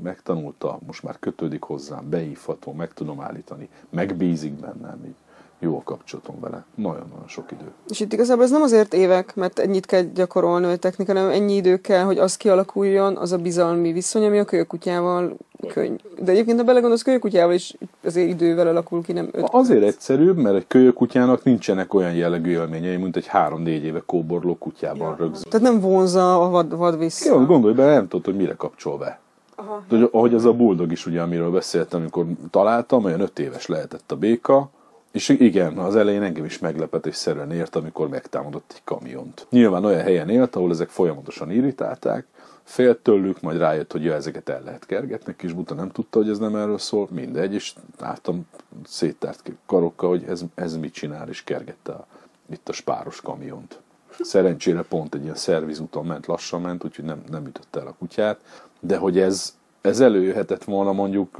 [0.04, 5.16] megtanulta, most már kötődik hozzám, beívható, meg tudom állítani, megbízik bennem, így
[5.63, 6.66] jó a kapcsolatom vele.
[6.76, 7.72] Nagyon-nagyon sok idő.
[7.89, 11.56] És itt igazából ez nem azért évek, mert ennyit kell gyakorolni a technika, hanem ennyi
[11.56, 15.38] idő kell, hogy az kialakuljon, az a bizalmi viszony, ami a kölyökutyával
[15.68, 15.96] könny.
[16.22, 19.94] De egyébként, ha belegondolsz, kölyökutyával is azért idővel alakul ki, nem öt Azért perc.
[19.94, 25.16] egyszerűbb, mert egy kölyökutyának nincsenek olyan jellegű élményei, mint egy három-négy éve kóborló kutyában ja.
[25.20, 25.52] rögzül.
[25.52, 27.34] Tehát nem vonza a vad, vad vissza.
[27.34, 29.22] Jó, gondolj be, nem tudod, hogy mire kapcsol be.
[29.63, 30.08] Aha.
[30.12, 34.15] Ahogy az a buldog is, ugye, amiről beszéltem, amikor találtam, olyan öt éves lehetett a
[34.15, 34.69] béka,
[35.12, 39.47] és igen, az elején engem is meglepetésszerűen ért, amikor megtámadott egy kamiont.
[39.49, 42.26] Nyilván olyan helyen élt, ahol ezek folyamatosan irritálták,
[42.63, 46.30] félt tőlük, majd rájött, hogy ja, ezeket el lehet kergetni, kis buta nem tudta, hogy
[46.30, 48.47] ez nem erről szól, mindegy, és láttam
[48.86, 52.08] széttárt karokkal, hogy ez, ez mit csinál, és kergette a,
[52.49, 53.80] itt a spáros kamiont.
[54.19, 58.39] Szerencsére pont egy ilyen szervizúton ment, lassan ment, úgyhogy nem, nem ütötte el a kutyát,
[58.86, 61.38] de hogy ez, ez előjöhetett volna mondjuk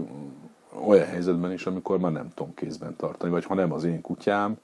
[0.86, 4.58] olyan helyzetben is, amikor már nem tudom kézben tartani, vagy ha nem az én kutyám,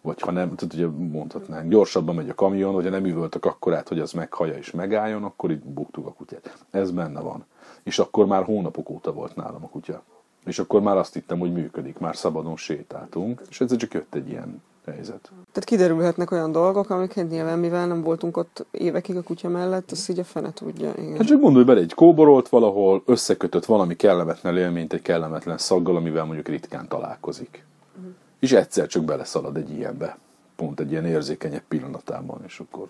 [0.00, 3.88] vagy ha nem, tehát ugye mondhatnánk, gyorsabban megy a kamion, hogyha nem üvöltök akkor át,
[3.88, 6.64] hogy az meghaja és megálljon, akkor itt buktuk a kutyát.
[6.70, 7.44] Ez benne van.
[7.82, 10.02] És akkor már hónapok óta volt nálam a kutya.
[10.44, 14.28] És akkor már azt hittem, hogy működik, már szabadon sétáltunk, és ez csak jött egy
[14.28, 15.20] ilyen helyzet.
[15.52, 20.08] Tehát kiderülhetnek olyan dolgok, amiket nyilván, mivel nem voltunk ott évekig a kutya mellett, azt
[20.08, 20.92] így a fene tudja.
[20.98, 21.16] Igen.
[21.16, 26.24] Hát csak gondolj bele, egy kóborolt valahol, összekötött valami kellemetlen élményt egy kellemetlen szaggal, amivel
[26.24, 27.64] mondjuk ritkán találkozik.
[27.96, 28.12] Uh-huh.
[28.38, 30.18] És egyszer csak beleszalad egy ilyenbe.
[30.56, 32.88] Pont egy ilyen érzékenyebb pillanatában, és akkor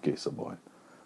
[0.00, 0.54] kész a baj.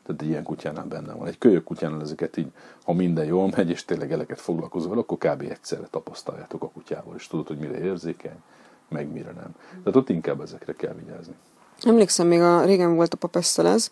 [0.07, 1.27] Tehát egy ilyen kutyánál benne van.
[1.27, 2.53] Egy kölyök kutyánál ezeket így,
[2.85, 5.41] ha minden jól megy, és tényleg eleket foglalkozol akkor kb.
[5.41, 8.43] egyszerre tapasztaljátok a kutyával, és tudod, hogy mire érzékeny,
[8.89, 9.55] meg mire nem.
[9.69, 11.35] Tehát ott inkább ezekre kell vigyázni.
[11.83, 13.91] Emlékszem, még a régen volt a papesszel ez,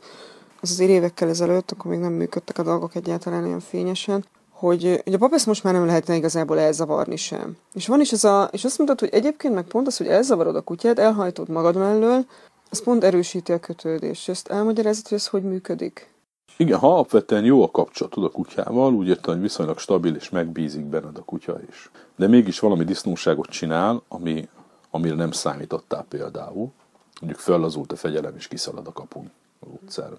[0.60, 5.14] az azért évekkel ezelőtt, akkor még nem működtek a dolgok egyáltalán olyan fényesen, hogy, hogy
[5.14, 7.56] a papesz most már nem lehetne igazából elzavarni sem.
[7.72, 10.56] És van is ez a, és azt mondtad, hogy egyébként meg pont az, hogy elzavarod
[10.56, 12.26] a kutyát, elhajtod magad mellől,
[12.70, 14.28] az pont erősíti a kötődést.
[14.28, 16.12] Ezt elmagyarázod, hogy ez hogy működik?
[16.56, 20.84] Igen, ha alapvetően jó a kapcsolatod a kutyával, úgy értem, hogy viszonylag stabil és megbízik
[20.84, 21.90] benned a kutya is.
[22.16, 24.48] De mégis valami disznóságot csinál, ami
[24.94, 26.72] amire nem számítottál például,
[27.20, 29.30] mondjuk föllazult a fegyelem és kiszalad a kapun
[29.60, 30.16] az utcára.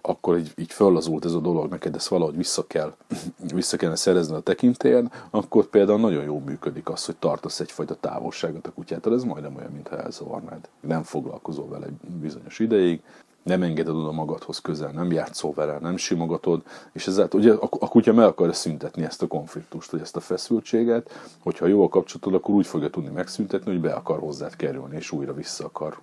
[0.00, 2.94] Akkor így, így föllazult ez a dolog, neked ezt valahogy vissza kell,
[3.54, 8.66] vissza kellene szerezni a tekintélyen, akkor például nagyon jó működik az, hogy tartasz egyfajta távolságot
[8.66, 10.68] a kutyától, ez majdnem olyan, mintha elzavarnád.
[10.80, 13.02] Nem foglalkozol vele egy bizonyos ideig,
[13.42, 17.88] nem engeded oda magadhoz közel, nem játszol vele, nem simogatod, és ezáltal ugye a, a
[17.88, 22.34] kutya meg akarja szüntetni ezt a konfliktust, vagy ezt a feszültséget, hogyha jó a kapcsolatod,
[22.34, 25.98] akkor úgy fogja tudni megszüntetni, hogy be akar hozzád kerülni, és újra vissza akar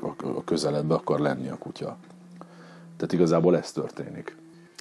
[0.00, 1.96] a, a, a közeledbe akar lenni a kutya.
[2.96, 4.36] Tehát igazából ez történik.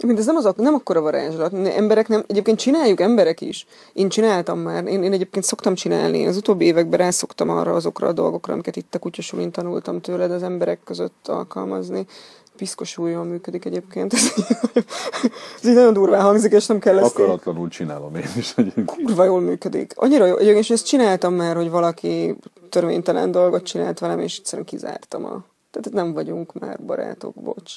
[0.06, 1.54] Mint ez nem, az, nem akkora varázslat.
[1.54, 3.68] Emberek nem, egyébként csináljuk emberek is.
[3.94, 4.86] Én csináltam már.
[4.86, 6.28] Én, én egyébként szoktam csinálni.
[6.28, 10.44] Az utóbbi években rászoktam arra azokra a dolgokra, amiket itt a kutyasulin tanultam tőled az
[10.44, 12.06] emberek között alkalmazni.
[12.56, 14.14] Piszkosul jól működik egyébként.
[14.20, 14.34] Ez,
[15.62, 17.18] ez így nagyon durván hangzik, és nem kell ezt...
[17.18, 17.70] Akaratlanul én...
[17.70, 18.56] csinálom én is.
[18.86, 19.94] Kurva jól működik.
[19.96, 22.36] Annyira jó, és ezt csináltam már, hogy valaki
[22.70, 25.44] törvénytelen dolgot csinált velem, és egyszerűen kizártam a...
[25.72, 27.72] Tehát nem vagyunk már barátok, bocs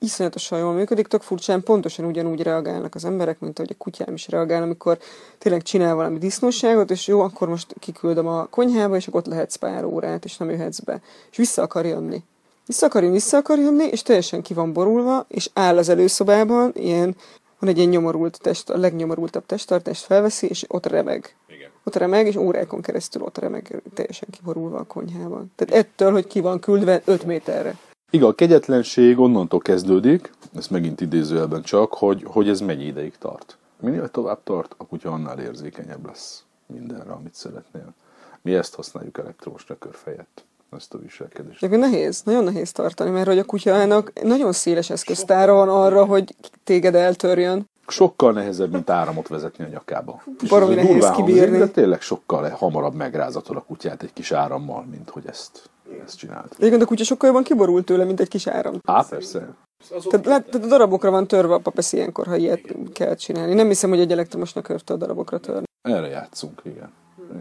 [0.00, 4.28] iszonyatosan jól működik, tök furcsán pontosan ugyanúgy reagálnak az emberek, mint ahogy a kutyám is
[4.28, 4.98] reagál, amikor
[5.38, 9.54] tényleg csinál valami disznóságot, és jó, akkor most kiküldöm a konyhába, és akkor ott lehetsz
[9.54, 11.00] pár órát, és nem jöhetsz be.
[11.30, 12.22] És vissza akar jönni.
[12.66, 16.72] Vissza akar jönni, vissza akar jönni, és teljesen ki van borulva, és áll az előszobában,
[16.74, 17.16] ilyen,
[17.58, 21.34] van egy ilyen nyomorult test, a legnyomorultabb testtartást felveszi, és ott remeg.
[21.48, 21.70] Igen.
[21.84, 25.52] Ott remeg, és órákon keresztül ott remeg, teljesen kiborulva a konyhában.
[25.56, 27.78] Tehát ettől, hogy ki van küldve 5 méterre.
[28.12, 33.56] Igen, a kegyetlenség onnantól kezdődik, ez megint idézőjelben csak, hogy, hogy ez mennyi ideig tart.
[33.80, 37.94] Minél tovább tart, a kutya annál érzékenyebb lesz mindenre, amit szeretnél.
[38.42, 40.44] Mi ezt használjuk elektromos nyakörfejet,
[40.76, 41.68] ezt a viselkedést.
[41.68, 46.34] De nehéz, nagyon nehéz tartani, mert hogy a kutyának nagyon széles eszköztára van arra, hogy
[46.64, 47.69] téged eltörjön.
[47.90, 50.22] Sokkal nehezebb, mint áramot vezetni a nyakába.
[50.48, 51.58] Baromi nehéz kibírni.
[51.58, 55.70] De tényleg sokkal hamarabb megrázatod a kutyát egy kis árammal, mint hogy ezt
[56.04, 56.54] ezt csinált.
[56.58, 58.78] Egyébként a kutya sokkal jobban kiborult tőle, mint egy kis áram.
[58.84, 59.54] Á, persze.
[59.88, 62.92] Tehát, lát, tehát a darabokra van törve a papesz ilyenkor, ha ilyet igen.
[62.92, 63.54] kell csinálni.
[63.54, 65.64] Nem hiszem, hogy egy elektromosnak körte a darabokra törni.
[65.82, 66.92] Erre játszunk, igen.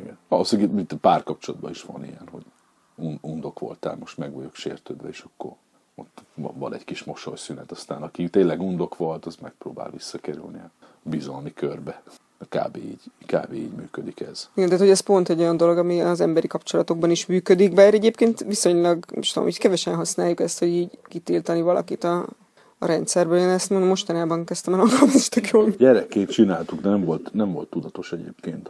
[0.02, 0.18] igen.
[0.28, 2.44] Valószínűleg itt párkapcsolatban is van ilyen, hogy
[3.22, 5.52] undok voltál, most meg vagyok sértődve, és akkor
[6.00, 11.54] ott van, egy kis mosolyszünet, aztán aki tényleg undok volt, az megpróbál visszakerülni a bizalmi
[11.54, 12.02] körbe.
[12.50, 12.78] Kb.
[12.78, 13.54] így, kb.
[13.54, 14.50] így működik ez.
[14.54, 17.94] Igen, tehát hogy ez pont egy olyan dolog, ami az emberi kapcsolatokban is működik, bár
[17.94, 22.28] egyébként viszonylag, most tudom, így kevesen használjuk ezt, hogy így kitiltani valakit a,
[22.78, 23.38] a rendszerből.
[23.38, 25.70] Én ezt mondom, mostanában kezdtem el alkalmazni, és tök jól.
[25.70, 28.70] Gyerekként csináltuk, de nem volt, nem volt tudatos egyébként.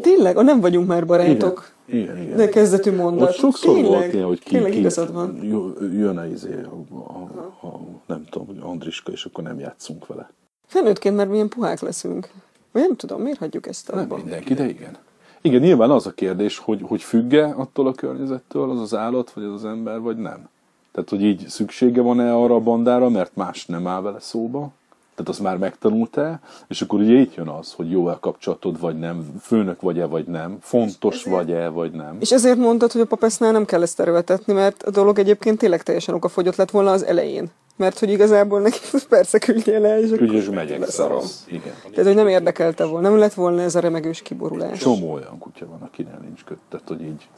[0.00, 0.36] Tényleg?
[0.36, 1.70] A nem vagyunk már barátok.
[1.86, 2.36] Igen, igen.
[2.36, 3.28] De kezdetű mondat.
[3.28, 3.90] Ott sokszor Tényleg?
[3.92, 5.38] volt ilyen, hogy ki, Tényleg ki igazad van.
[5.42, 10.30] jö- jön a, izé, a, a, a, nem tudom, Andriska, és akkor nem játszunk vele.
[10.66, 12.30] Felnőttként már milyen puhák leszünk.
[12.72, 14.16] Nem tudom, miért hagyjuk ezt Nem abba?
[14.16, 14.96] mindenki, de igen.
[15.40, 19.44] Igen, nyilván az a kérdés, hogy, hogy függe attól a környezettől az az állat, vagy
[19.44, 20.48] az az ember, vagy nem.
[20.92, 24.70] Tehát, hogy így szüksége van-e arra a bandára, mert más nem áll vele szóba,
[25.18, 29.38] tehát azt már megtanult-e, és akkor ugye itt jön az, hogy jó-e kapcsolatod, vagy nem,
[29.40, 32.16] főnök vagy-e, vagy nem, fontos vagy-e, vagy nem.
[32.20, 35.82] És ezért mondtad, hogy a papesznál nem kell ezt erőltetni, mert a dolog egyébként tényleg
[35.82, 37.50] teljesen okafogyott lett volna az elején.
[37.76, 38.78] Mert hogy igazából neki
[39.08, 41.24] persze küldjél le, és akkor Ügyes megyek, leszarom.
[41.46, 41.74] Igen.
[41.90, 44.78] Tehát, hogy nem érdekelte volna, nem lett volna ez a remegős kiborulás.
[44.78, 47.28] Csomó olyan kutya van, akinek nincs köt, tehát, hogy így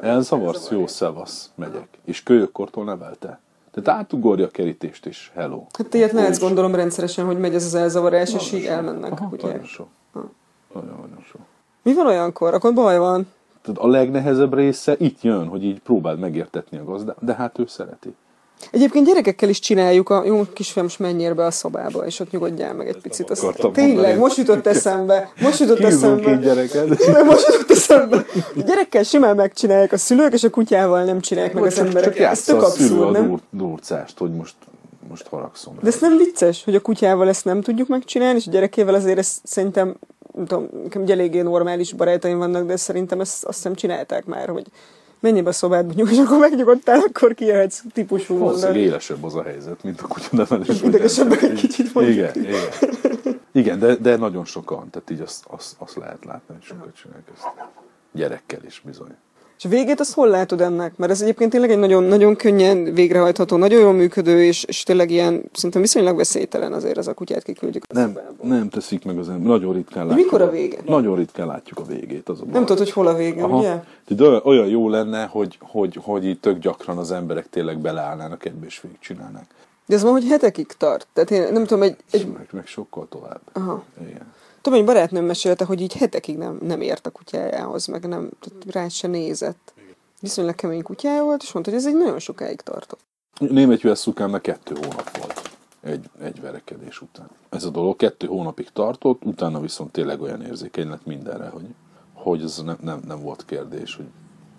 [0.00, 1.88] elzavarsz, jó, szevasz, megyek.
[2.04, 3.40] És kölyökkortól nevelte.
[3.72, 5.64] Tehát átugorja a kerítést, és hello.
[5.78, 8.76] Hát ilyet látsz is- gondolom rendszeresen, hogy megy ez az elzavarás, és így Nagyon sok.
[8.86, 9.50] elmennek a Aha, kutyák.
[9.52, 9.86] Nagyon sok.
[10.74, 11.40] Nagyon, nagyon sok.
[11.82, 12.54] Mi van olyankor?
[12.54, 13.26] Akkor baj van.
[13.62, 17.66] Tehát a legnehezebb része itt jön, hogy így próbáld megértetni a gazdát, de hát ő
[17.66, 18.14] szereti.
[18.70, 22.74] Egyébként gyerekekkel is csináljuk, a jó kisfiam, most menjél be a szobába, és ott nyugodjál
[22.74, 23.30] meg egy picit.
[23.30, 24.14] Azt, tényleg, mondani.
[24.18, 25.32] most jutott eszembe.
[25.40, 26.30] Most jutott eszembe.
[27.12, 28.24] Nem, most jutott eszembe.
[28.56, 32.14] A gyerekkel simán megcsinálják a szülők, és a kutyával nem csinálják meg az csak, emberek.
[32.14, 33.26] csak Ez tök a abszurd, a nem?
[33.26, 34.54] dur, durcást, hogy most,
[35.08, 35.78] most haragszom.
[35.82, 39.18] De ez nem vicces, hogy a kutyával ezt nem tudjuk megcsinálni, és a gyerekével azért
[39.18, 39.96] ezt szerintem,
[40.34, 44.66] nem tudom, nekem eléggé normális barátaim vannak, de szerintem ezt azt hiszem csinálták már, hogy
[45.20, 48.86] menjél be a szobádba, nyugodj, és akkor megnyugodtál, akkor kijöhetsz típusú Valószínűleg mondani.
[48.86, 50.82] élesebb az a helyzet, mint a kutya nevelés.
[50.82, 52.16] Idegesebbek egy kicsit mondjuk.
[52.16, 53.38] Igen, igen.
[53.52, 57.28] Igen, de, de nagyon sokan, tehát így azt, azt, azt lehet látni, hogy sokat csinálják
[57.34, 57.46] ezt.
[58.12, 59.16] Gyerekkel is bizony.
[59.60, 60.96] És a végét azt hol látod ennek?
[60.96, 65.10] Mert ez egyébként tényleg egy nagyon, nagyon könnyen végrehajtható, nagyon jól működő, és, és tényleg
[65.10, 67.84] ilyen, szerintem viszonylag veszélytelen azért az a kutyát kiküldjük.
[67.88, 68.46] a Nem, szobából.
[68.48, 69.46] nem teszik meg az ember.
[69.46, 70.24] Nagyon ritkán látjuk.
[70.24, 70.78] mikor a vége?
[70.84, 72.28] Nagyon ritkán látjuk a végét.
[72.28, 72.44] Az a.
[72.44, 73.58] Nem tudod, hogy hol a vége, Aha.
[73.58, 73.82] ugye?
[74.08, 78.44] De olyan, olyan jó lenne, hogy, hogy, hogy így tök gyakran az emberek tényleg beleállnának
[78.44, 79.46] ebbe és végigcsinálnák.
[79.86, 81.06] De ez van, hogy hetekig tart.
[81.12, 83.40] Tehát én nem tudom, egy, egy Meg, meg sokkal tovább.
[83.52, 83.84] aha.
[84.08, 84.32] Igen.
[84.60, 88.30] Tudom, egy barátnőm mesélte, hogy így hetekig nem, nem ért a kutyájához, meg nem,
[88.70, 89.72] rá se nézett.
[90.20, 93.00] Viszonylag kemény kutyája volt, és mondta, hogy ez egy nagyon sokáig tartott.
[93.38, 97.28] Német US szukámnak kettő hónap volt egy, egy verekedés után.
[97.48, 101.66] Ez a dolog kettő hónapig tartott, utána viszont tényleg olyan érzékeny lett mindenre, hogy,
[102.12, 104.06] hogy ez nem, nem, nem volt kérdés, hogy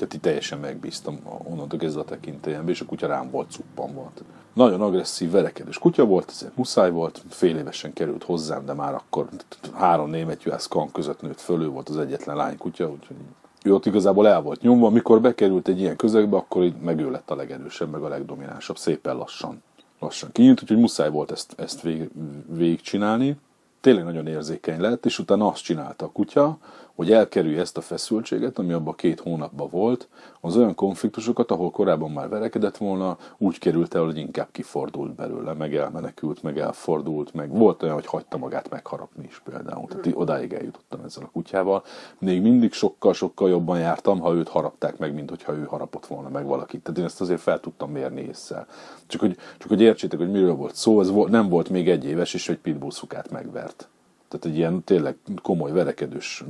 [0.01, 4.23] tehát így teljesen megbíztam onnantól kezdve a tekintélyembe, és a kutya rám volt cuppan volt.
[4.53, 9.27] Nagyon agresszív, verekedős kutya volt, ezért muszáj volt, fél évesen került hozzám, de már akkor
[9.73, 13.15] három német US kan között nőtt fölő volt az egyetlen lány kutya, úgyhogy
[13.63, 17.11] ő ott igazából el volt nyomva, amikor bekerült egy ilyen közegbe, akkor így meg ő
[17.11, 19.63] lett a legerősebb, meg a legdominánsabb, szépen lassan.
[19.99, 22.09] Lassan kinyílt, úgyhogy muszáj volt ezt, ezt vég,
[22.47, 23.37] végigcsinálni.
[23.81, 26.57] Tényleg nagyon érzékeny lett, és utána azt csinálta a kutya,
[26.95, 30.07] hogy elkerülje ezt a feszültséget, ami abban két hónapban volt,
[30.41, 35.53] az olyan konfliktusokat, ahol korábban már verekedett volna, úgy került el, hogy inkább kifordult belőle,
[35.53, 39.87] meg elmenekült, meg elfordult, meg volt olyan, hogy hagyta magát megharapni is például.
[39.87, 41.83] Tehát így odáig eljutottam ezzel a kutyával.
[42.19, 46.45] Még mindig sokkal-sokkal jobban jártam, ha őt harapták meg, mint hogyha ő harapott volna meg
[46.45, 46.81] valakit.
[46.81, 48.65] Tehát én ezt azért fel tudtam mérni észre.
[49.07, 52.05] Csak hogy, csak hogy értsétek, hogy miről volt szó, ez volt, nem volt még egy
[52.05, 53.89] éves, és egy pitbull szukát megvert.
[54.31, 56.43] Tehát egy ilyen tényleg komoly verekedős,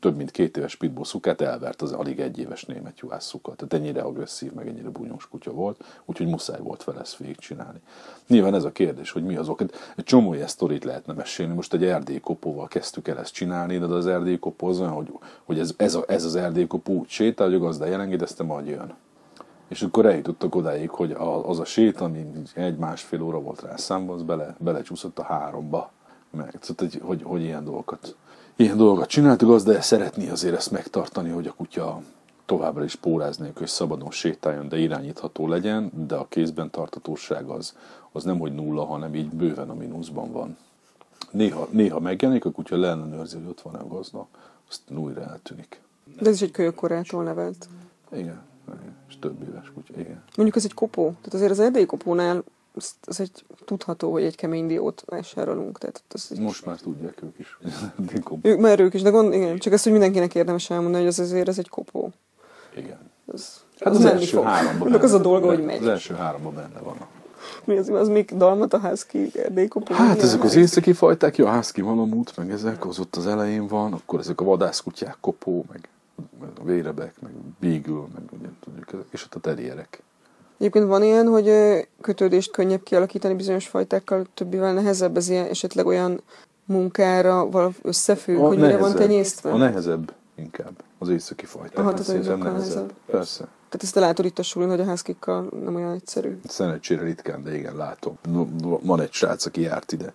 [0.00, 3.54] több mint két éves pitbull szukát elvert az alig egy éves német juhász szuka.
[3.54, 7.78] Tehát ennyire agresszív, meg ennyire bunyós kutya volt, úgyhogy muszáj volt vele ezt végigcsinálni.
[8.26, 9.60] Nyilván ez a kérdés, hogy mi az ok.
[9.96, 11.54] Egy csomó ilyen sztorit lehetne mesélni.
[11.54, 15.12] Most egy erdélykopóval kezdtük el ezt csinálni, de az erdélykopó az olyan, hogy,
[15.44, 18.94] hogy ez, ez, a, ez az erdélykopó úgy sétál, hogy a gazdája elengedezte, majd jön.
[19.68, 24.22] És akkor eljutottak odáig, hogy az a sét, ami egy-másfél óra volt rá számba, az
[24.22, 25.90] bele, belecsúszott a háromba.
[26.36, 28.16] Meg, szóval, hogy, hogy, hogy ilyen dolgokat,
[28.56, 32.02] ilyen dolgokat csináltuk, az, de szeretné azért ezt megtartani, hogy a kutya
[32.44, 37.76] továbbra is pórázni, hogy szabadon sétáljon, de irányítható legyen, de a kézben tartatóság az,
[38.12, 40.56] az nem hogy nulla, hanem így bőven a mínuszban van.
[41.30, 44.26] Néha, néha megjelenik, a kutya leellenőrzi, hogy ott van a gazda,
[44.68, 45.80] aztán újra eltűnik.
[46.20, 47.68] De ez is egy kölyökkorától nevelt.
[48.12, 50.22] Igen, igen, és több éves kutya, igen.
[50.36, 51.04] Mondjuk ez egy kopó.
[51.04, 55.78] Tehát azért az erdélyi kopónál az, az egy tudható, hogy egy kemény diót vásárolunk.
[55.78, 56.38] Tehát az egy...
[56.38, 57.58] Most már tudják ők is.
[58.42, 61.18] Ők már ők is, de gond, igen, csak ezt, hogy mindenkinek érdemes elmondani, hogy az
[61.18, 62.10] azért ez egy kopó.
[62.76, 62.98] Igen.
[63.26, 64.44] Az, Hát az az menni első fog.
[64.44, 65.86] háromban Annak az a benne- dolga, hogy Az megy.
[65.86, 66.96] első háromban benne van.
[67.64, 69.94] Mi az, az még dalmat a házki erdélykopó?
[69.94, 73.66] Hát ezek az északi fajták, jó, a házki malamút, meg ezek, az ott az elején
[73.66, 75.88] van, akkor ezek a vadászkutyák, kopó, meg
[76.60, 80.02] a vérebek, meg beagle, meg ugye tudjuk, és ott a terrierek.
[80.62, 81.52] Egyébként van ilyen, hogy
[82.00, 86.22] kötődést könnyebb kialakítani bizonyos fajtákkal, többivel nehezebb, ez ilyen esetleg olyan
[86.64, 89.50] munkára valami összefügg, a hogy mire van tenyésztve?
[89.50, 91.78] A nehezebb inkább, az északi fajták.
[91.78, 92.42] Aha, tehát nehezebb.
[92.42, 92.92] nehezebb.
[93.06, 93.38] Persze.
[93.38, 96.40] Tehát ezt te látod itt a sulin, hogy a házkikkal nem olyan egyszerű.
[96.48, 98.18] Szerencsére ritkán, de igen, látom.
[98.82, 100.12] Van egy srác, aki járt ide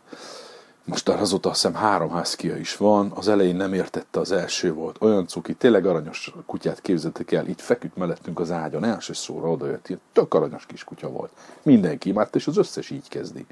[0.87, 4.95] most azóta azt hiszem három házkia is van, az elején nem értette, az első volt.
[4.99, 9.87] Olyan cuki, tényleg aranyos kutyát képzeltek el, itt feküdt mellettünk az ágyon, első szóra odajött,
[9.87, 11.31] ilyen tök aranyos kis kutya volt.
[11.63, 13.45] Mindenki imádt, és az összes így kezdi.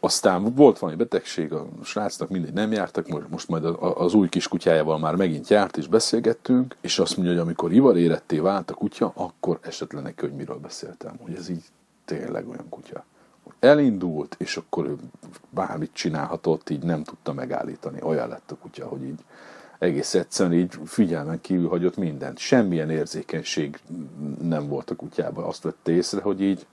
[0.00, 4.48] Aztán volt valami betegség, a srácnak mindegy nem jártak, most, most majd az új kis
[4.48, 8.74] kutyájával már megint járt, és beszélgettünk, és azt mondja, hogy amikor ivar éretté vált a
[8.74, 11.64] kutya, akkor esetleg neki, hogy miről beszéltem, hogy ez így
[12.04, 13.04] tényleg olyan kutya
[13.60, 14.96] elindult, és akkor ő
[15.50, 18.02] bármit csinálhatott, így nem tudta megállítani.
[18.02, 19.20] Olyan lett a kutya, hogy így
[19.78, 22.38] egész egyszerűen így figyelmen kívül hagyott mindent.
[22.38, 23.78] Semmilyen érzékenység
[24.42, 25.44] nem volt a kutyában.
[25.44, 26.66] Azt vette észre, hogy így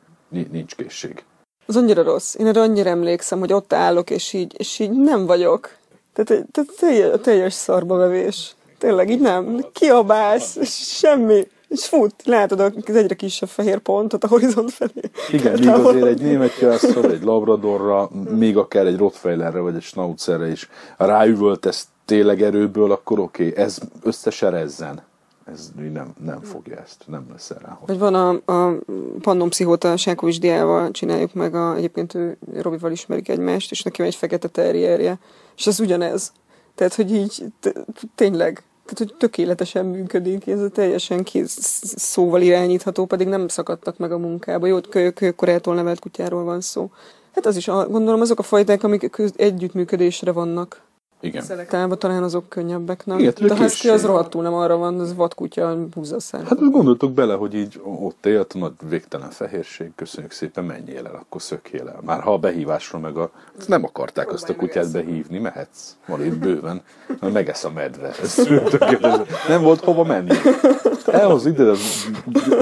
[0.52, 1.24] nincs készség.
[1.66, 2.36] Az annyira rossz.
[2.36, 5.78] Én erre annyira emlékszem, hogy ott állok, és így, és így nem vagyok.
[6.14, 8.56] Tehát, tehát teljes, teljes szarbavevés.
[8.78, 9.66] Tényleg így nem.
[9.74, 10.66] Kiabálsz,
[10.98, 11.48] semmi.
[11.76, 15.10] És fut, látod az egyre kisebb fehér pontot a horizont felé.
[15.32, 20.52] Igen, míg azért egy német jászol, egy labradorra, még akár egy rottweilerre vagy egy schnauzerre
[20.52, 25.02] is ráüvöltesz tényleg erőből, akkor oké, okay, ez összeserezzen.
[25.46, 27.80] Ez nem, nem fogja ezt, nem lesz rá.
[27.86, 28.78] Vagy van a, a
[29.22, 34.08] Pannon Pszichóta Sákovics diával csináljuk meg, a, egyébként ő Robival ismerik egymást, és neki van
[34.08, 35.20] egy fekete terrierje,
[35.58, 36.32] és ez ugyanez.
[36.76, 37.44] Tehát, hogy így
[38.16, 44.12] tényleg tehát, hogy tökéletesen működik, ez a teljesen kész szóval irányítható, pedig nem szakadtak meg
[44.12, 44.68] a munkába.
[44.68, 46.92] Jó, kölyök-korától nevelt kutyáról van szó.
[47.34, 50.82] Hát az is, gondolom, azok a fajták, amik együttműködésre vannak.
[51.22, 51.42] Igen.
[51.42, 53.20] Szelektálva talán azok könnyebbek, nem?
[53.20, 57.12] Igen, De a husky az rohadtul nem arra van, az vadkutya, húzza a Hát gondoltok
[57.12, 62.00] bele, hogy így ott élt, nagy végtelen fehérség, köszönjük szépen, menjél el, akkor szökjél el.
[62.06, 63.32] Már ha a behívásról meg a...
[63.68, 65.96] Nem akarták azt a kutyát behívni, mehetsz.
[66.06, 66.82] Van itt bőven.
[67.22, 68.16] Megesz a medve.
[68.22, 68.48] Ez
[69.48, 70.36] nem volt hova menni.
[71.06, 71.76] Elhoz ide a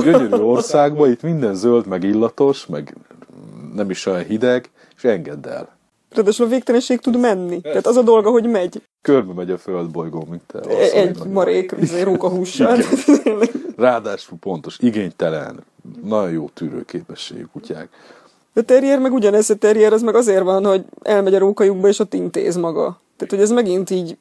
[0.04, 2.96] gyönyörű országba, itt minden zöld, meg illatos, meg
[3.74, 5.73] nem is olyan hideg, és engedd el.
[6.16, 7.62] Ráadásul a végtelenség tud menni.
[7.62, 8.82] Tehát az a dolga, hogy megy.
[9.02, 10.60] Körbe megy a földbolygó, mint te.
[10.92, 12.78] Egy marék, rókahússal.
[13.76, 15.64] Ráadásul pontos, igénytelen,
[16.04, 17.90] nagyon jó tűrőképességű kutyák.
[18.54, 21.88] De a terrier meg ugyanez, a terrier az meg azért van, hogy elmegy a rókajukba,
[21.88, 23.00] és ott intéz maga.
[23.18, 24.18] Tehát, hogy ez megint így...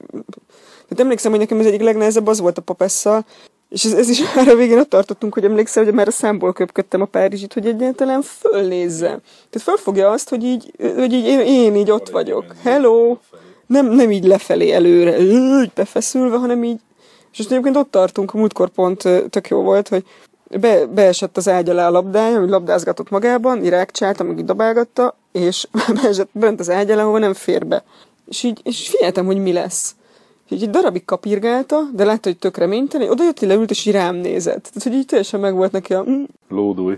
[0.82, 3.24] Tehát emlékszem, hogy nekem az egyik legnehezebb az volt a papesszal,
[3.72, 6.52] és ez, ez is már a végén ott tartottunk, hogy emlékszel, hogy már a számból
[6.52, 9.06] köpködtem a Párizsit, hogy egyáltalán fölnézze.
[9.06, 12.44] Tehát fölfogja azt, hogy így, hogy így én, én így ott vagyok.
[12.62, 13.16] Hello!
[13.66, 16.80] Nem, nem így lefelé előre, így befeszülve, hanem így.
[17.32, 20.04] És most egyébként ott tartunk, a múltkor pont tök jó volt, hogy
[20.60, 25.68] be, beesett az ágy alá a labdája, hogy labdázgatott magában, irákcsálta, meg így dobálgatta, és
[26.02, 27.84] beesett bent az ágy alá, ahol nem fér be.
[28.28, 29.94] És így és figyeltem, hogy mi lesz.
[30.52, 34.16] Így egy darabig kapirgálta, de látta, hogy tök reménytelen, oda jött, leült, és így rám
[34.16, 34.62] nézett.
[34.62, 36.04] Tehát, hogy így teljesen meg volt neki a...
[36.08, 36.94] Mm, Lódulj.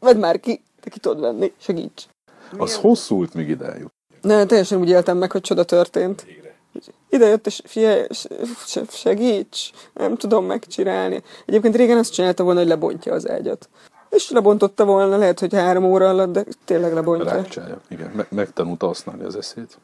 [0.00, 2.06] Vedd már ki, te ki tudod venni, segíts.
[2.56, 3.92] Az hosszú út, még ide eljut.
[4.22, 6.26] Ne, teljesen úgy éltem meg, hogy csoda történt.
[7.10, 8.06] Ide jött, és figyelj,
[8.90, 11.22] segíts, nem tudom megcsinálni.
[11.46, 13.68] Egyébként régen azt csinálta volna, hogy lebontja az ágyat.
[14.10, 17.32] És lebontotta volna, lehet, hogy három óra alatt, de tényleg lebontja.
[17.32, 18.10] Rákcsálja, igen.
[18.14, 19.78] Me- megtanulta használni az eszét.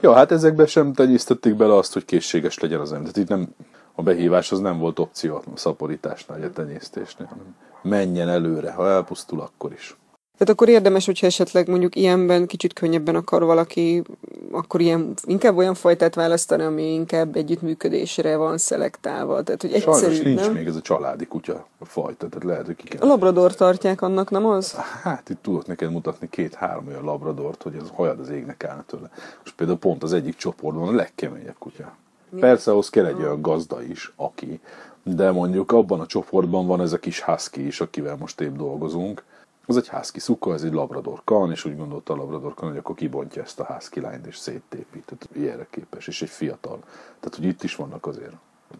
[0.00, 3.10] Ja, hát ezekbe sem tenyésztették bele azt, hogy készséges legyen az ember.
[3.14, 3.48] Itt nem,
[3.94, 9.40] a behívás az nem volt opció a szaporításnál, a tenyésztésnél, hanem menjen előre, ha elpusztul,
[9.40, 9.96] akkor is.
[10.38, 14.02] Tehát akkor érdemes, hogyha esetleg mondjuk ilyenben kicsit könnyebben akar valaki,
[14.50, 19.42] akkor ilyen, inkább olyan fajtát választani, ami inkább együttműködésre van szelektálva.
[19.42, 20.52] Tehát, hogy egyszerű, Sajnos nincs nem?
[20.52, 23.00] még ez a családi kutya fajta, tehát lehet, hogy ki kell.
[23.00, 24.74] A labrador tartják annak, nem az?
[25.02, 29.10] Hát itt tudok neked mutatni két-három olyan labradort, hogy az hajad az égnek állna tőle.
[29.42, 31.92] Most például pont az egyik csoportban a legkeményebb kutya.
[32.30, 32.40] Mi?
[32.40, 34.60] Persze ahhoz kell egy olyan gazda is, aki,
[35.02, 39.24] de mondjuk abban a csoportban van ez a kis husky is, akivel most épp dolgozunk,
[39.68, 42.78] az egy házki szuka, ez egy labrador kan, és úgy gondolta a labrador kan, hogy
[42.78, 45.02] akkor kibontja ezt a házki lányt, és széttépi.
[45.06, 46.78] Tehát ilyenre képes, és egy fiatal.
[47.20, 48.32] Tehát, hogy itt is vannak azért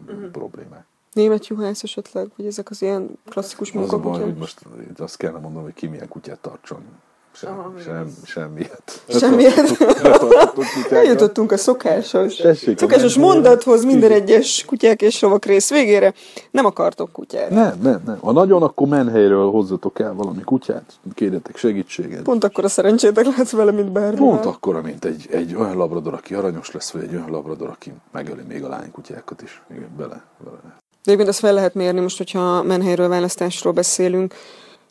[0.07, 0.31] uh-huh.
[0.31, 0.85] problémák.
[1.13, 4.05] Német juhász esetleg, vagy ezek az ilyen klasszikus munkakutyák?
[4.05, 4.65] Az a baj, hogy most
[4.97, 6.83] azt kellene mondani, hogy ki milyen kutyát tartson.
[7.31, 9.03] Sem, Aha, sem, semmiet.
[9.07, 9.77] Semmiet.
[10.89, 13.33] Eljutottunk a szokásos, Tessék, a szokásos menhelyre.
[13.33, 16.13] mondathoz minden egyes kutyák és rovak rész végére.
[16.51, 17.49] Nem akartok kutyát.
[17.49, 18.17] Nem, nem, nem.
[18.19, 22.21] Ha nagyon, akkor menhelyről hozzatok el valami kutyát, kérjetek segítséget.
[22.21, 24.17] Pont akkor a szerencsétek lehet vele, mint bármi.
[24.17, 27.93] Pont akkora, mint egy, egy olyan labrador, aki aranyos lesz, vagy egy olyan labrador, aki
[28.11, 29.61] megöli még a lánykutyákat is.
[29.71, 30.57] Igen, bele, bele.
[30.63, 34.33] De egyébként ezt fel lehet mérni, most, hogyha menhelyről választásról beszélünk,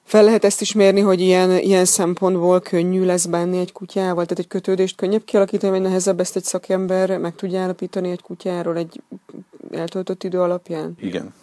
[0.09, 4.39] fel lehet ezt is mérni, hogy ilyen, ilyen szempontból könnyű lesz bánni egy kutyával, tehát
[4.39, 9.03] egy kötődést könnyebb kialakítani, vagy nehezebb ezt egy szakember meg tudja állapítani egy kutyáról egy
[9.71, 10.95] eltöltött idő alapján.
[11.01, 11.35] Igen.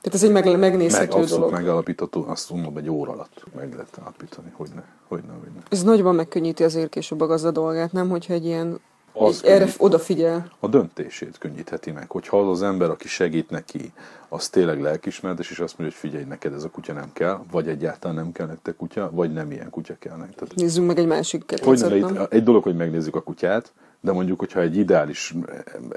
[0.00, 1.52] Tehát ez egy meg, Meg megnézhető abszolút dolog.
[1.52, 5.60] megállapítható, azt mondom, egy óra alatt meg lehet állapítani, hogy ne, hogy ne, hogy ne.
[5.68, 8.08] Ez nagyban megkönnyíti azért később a gazda dolgát, nem?
[8.08, 8.80] Hogyha egy ilyen
[9.16, 9.74] Az erre könnyít.
[9.78, 10.50] odafigyel.
[10.60, 12.10] a döntését könnyítheti meg.
[12.10, 13.92] Hogyha az az ember, aki segít neki,
[14.28, 17.68] az tényleg lelkismeretes, és azt mondja, hogy figyelj, neked ez a kutya nem kell, vagy
[17.68, 20.54] egyáltalán nem kell nektek kutya, vagy nem ilyen kutya kell nektek.
[20.54, 24.76] Nézzünk meg egy másik kedvencet, egy dolog, hogy megnézzük a kutyát, de mondjuk, hogyha egy
[24.76, 25.34] ideális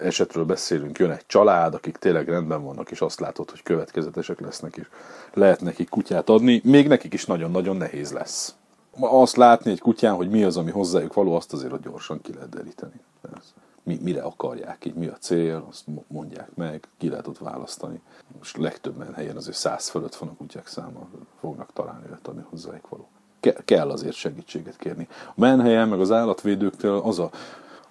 [0.02, 4.76] esetről beszélünk, jön egy család, akik tényleg rendben vannak, és azt látod, hogy következetesek lesznek,
[4.76, 4.88] és
[5.34, 8.56] lehet nekik kutyát adni, még nekik is nagyon-nagyon nehéz lesz.
[9.00, 12.34] Azt látni egy kutyán, hogy mi az, ami hozzájuk való, azt azért hogy gyorsan ki
[12.34, 13.02] lehet deríteni.
[13.30, 13.52] Persze.
[13.84, 18.02] Mi, mire akarják, így mi a cél, azt mo- mondják meg, ki lehet ott választani.
[18.38, 21.08] Most legtöbben helyen azért száz fölött van a kutyák száma,
[21.40, 23.08] fognak találni olyat, ami hozzájuk való.
[23.40, 25.08] Ke- kell azért segítséget kérni.
[25.28, 27.30] A menhelyen, meg az állatvédőktől az a,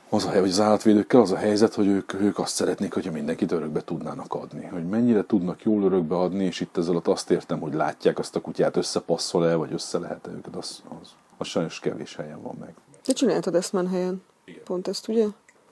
[0.08, 3.12] az a hely, vagy az állatvédőkkel az a helyzet, hogy ők, ők azt szeretnék, hogyha
[3.12, 4.64] mindenkit örökbe tudnának adni.
[4.64, 8.40] Hogy mennyire tudnak jól örökbe adni, és itt ezzel azt értem, hogy látják azt a
[8.40, 11.08] kutyát, összepasszol-e, vagy össze lehet-e őket, az, az,
[11.38, 12.74] az sajnos kevés helyen van meg.
[13.04, 14.22] Te csináltad ezt menhelyen?
[14.66, 15.26] Pont ezt, ugye?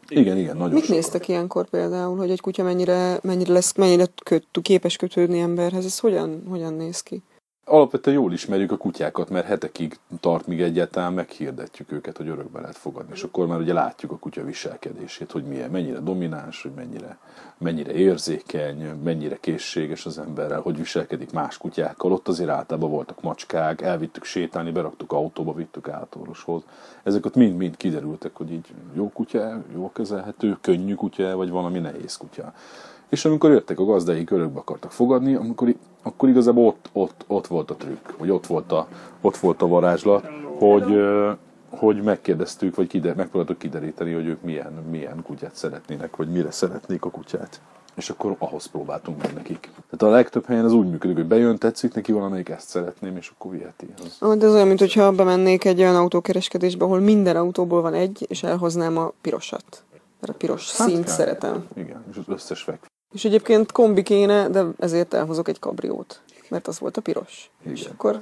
[0.09, 0.97] Igen, igen, nagyon Mit sokat.
[0.97, 5.84] néztek ilyenkor például, hogy egy kutya mennyire, mennyire lesz, mennyire köt, képes kötődni emberhez?
[5.84, 7.22] Ez hogyan, hogyan néz ki?
[7.67, 12.77] Alapvetően jól ismerjük a kutyákat, mert hetekig tart, míg egyáltalán meghirdetjük őket, hogy örökbe lehet
[12.77, 13.12] fogadni.
[13.15, 17.19] És akkor már ugye látjuk a kutya viselkedését, hogy milyen, mennyire domináns, hogy mennyire,
[17.59, 22.12] mennyire érzékeny, mennyire készséges az emberrel, hogy viselkedik más kutyákkal.
[22.12, 26.62] Ott azért általában voltak macskák, elvittük sétálni, beraktuk autóba, vittük átorvoshoz.
[27.03, 32.17] Ezek ott mind-mind kiderültek, hogy így jó kutya, jó kezelhető, könnyű kutya, vagy valami nehéz
[32.17, 32.53] kutya.
[33.09, 35.75] És amikor jöttek a gazdáik, örökbe akartak fogadni, amikor,
[36.07, 38.88] akkor igazából ott, ott, ott volt a trükk, vagy ott volt a,
[39.20, 40.26] ott volt a varázslat,
[40.59, 41.00] hogy,
[41.70, 47.05] hogy megkérdeztük, vagy kide, megpróbáltuk kideríteni, hogy ők milyen, milyen kutyát szeretnének, vagy mire szeretnék
[47.05, 47.61] a kutyát.
[47.94, 49.61] És akkor ahhoz próbáltunk meg nekik.
[49.90, 53.32] Tehát a legtöbb helyen az úgy működik, hogy bejön, tetszik neki valamelyik, ezt szeretném, és
[53.36, 53.86] akkor viheti.
[53.96, 58.24] Az, Ah, De ez olyan, mintha bemennék egy olyan autókereskedésbe, ahol minden autóból van egy,
[58.28, 59.82] és elhoznám a pirosat.
[60.20, 61.14] Mert a piros Hát színt kár.
[61.14, 61.66] szeretem.
[61.76, 62.86] igen, és az összes fekvő.
[63.15, 66.21] És egyébként kombi kéne, de ezért elhozok egy kabriót.
[66.49, 67.51] Mert az volt a piros.
[67.62, 67.75] Igen.
[67.77, 68.21] És akkor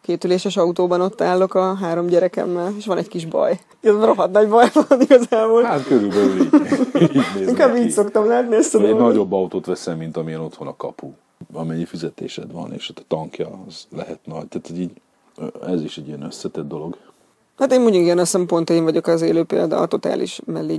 [0.00, 3.60] kétüléses autóban ott állok a három gyerekemmel, és van egy kis baj.
[3.80, 5.62] Ez rohadt nagy baj van igazából.
[5.62, 6.54] Hát körülbelül így,
[7.02, 8.98] így Inkább így szoktam látni ezt a dolgot.
[8.98, 11.10] nagyobb autót veszel, mint amilyen otthon a kapu.
[11.52, 14.46] Amennyi fizetésed van, és a tankja az lehet nagy.
[14.48, 14.90] Tehát így,
[15.66, 16.96] ez is egy ilyen összetett dolog.
[17.58, 20.76] Hát én mondjuk igen, azt hiszem pont én vagyok az élő példa a totális mellé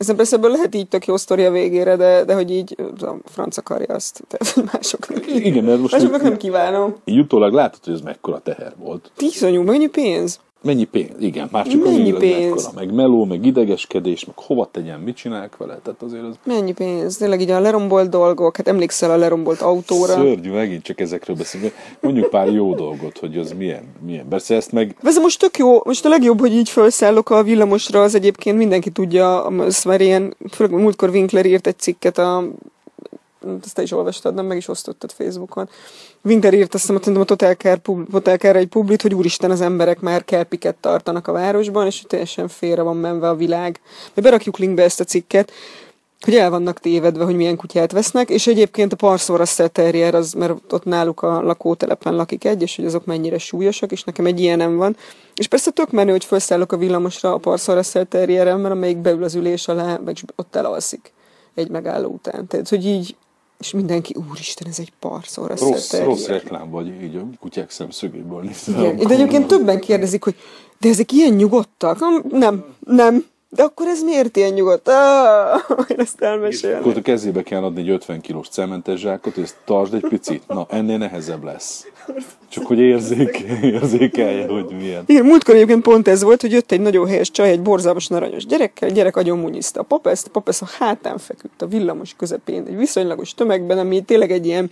[0.00, 3.14] Ezen persze ebből lehet így tök jó sztori a végére, de, de hogy így a
[3.24, 4.22] franc akarja azt.
[4.28, 6.94] Tehát másoknak, Igen, mert most másoknak nem kívánom.
[7.04, 9.10] Így utólag látod, hogy ez mekkora teher volt.
[9.16, 10.40] Tízanyú, mennyi pénz?
[10.62, 11.10] Mennyi pénz?
[11.18, 12.64] Igen, már csak Mennyi hogy pénz?
[12.64, 12.70] Mekkora.
[12.74, 15.78] Meg meló, meg idegeskedés, meg hova tegyen, mit csinálják vele.
[15.82, 17.16] Tehát azért az Mennyi pénz?
[17.16, 20.12] Tényleg így a lerombolt dolgok, hát emlékszel a lerombolt autóra.
[20.12, 21.74] szörnyű, megint csak ezekről beszélünk.
[22.00, 23.84] Mondjuk pár jó dolgot, hogy az milyen.
[24.06, 24.28] milyen.
[24.28, 28.02] Persze ezt meg Ez most tök jó, most a legjobb, hogy így felszállok a villamosra,
[28.02, 32.44] az egyébként mindenki tudja, az már ilyen, főleg múltkor Winkler írt egy cikket a
[33.64, 35.68] ezt te is olvastad, nem meg is osztottad Facebookon.
[36.22, 41.28] Winkler írt azt hiszem, a Car egy publit, hogy úristen az emberek már kelpiket tartanak
[41.28, 43.80] a városban, és teljesen félre van menve a világ.
[44.14, 45.52] Majd berakjuk linkbe ezt a cikket,
[46.20, 50.54] hogy el vannak tévedve, hogy milyen kutyát vesznek, és egyébként a Parszóra Terrier, az, mert
[50.70, 54.76] ott náluk a lakótelepen lakik egy, és hogy azok mennyire súlyosak, és nekem egy ilyenem
[54.76, 54.96] van.
[55.34, 59.34] És persze tök menő, hogy felszállok a villamosra a Parszóra Terrierrel, mert amelyik beül az
[59.34, 61.12] ülés alá, meg ott elalszik
[61.54, 62.46] egy megálló után.
[62.46, 63.16] Tehát, hogy így,
[63.60, 68.80] és mindenki, úristen, ez egy Parszóra rossz, rossz reklám vagy, így a kutyák szemszögéből nézve.
[68.80, 68.96] igen.
[68.96, 70.36] De egyébként többen kérdezik, hogy
[70.78, 71.98] de ezek ilyen nyugodtak?
[71.98, 73.24] Nem, nem, nem.
[73.52, 74.88] De akkor ez miért ilyen nyugodt?
[74.88, 76.82] Ah, én ezt Akkor elmesélem.
[76.96, 80.42] a kezébe kell adni egy 50 kilós cementes zsákot, és ezt tartsd egy picit.
[80.48, 81.86] Na, ennél nehezebb lesz.
[82.48, 85.02] Csak hogy érzék, érzékelje, hogy milyen.
[85.06, 88.46] Igen, múltkor egyébként pont ez volt, hogy jött egy nagyon helyes csaj, egy borzalmas aranyos
[88.46, 92.76] gyerekkel, gyerek agyon munyiszta a papeszt, a papesz a hátán feküdt a villamos közepén, egy
[92.76, 94.70] viszonylagos tömegben, ami tényleg egy ilyen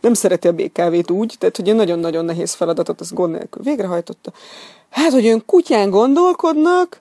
[0.00, 4.32] nem szereti a BKV-t úgy, tehát hogy egy nagyon-nagyon nehéz feladatot az gond nélkül végrehajtotta.
[4.90, 7.00] Hát, hogy ön kutyán gondolkodnak,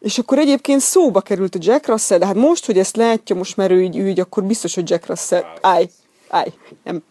[0.00, 3.56] és akkor egyébként szóba került a Jack Russell, de hát most, hogy ezt látja, most
[3.56, 5.88] már ő így, ő így akkor biztos, hogy Jack Russell, állj,
[6.28, 6.52] állj,
[6.84, 7.02] nem,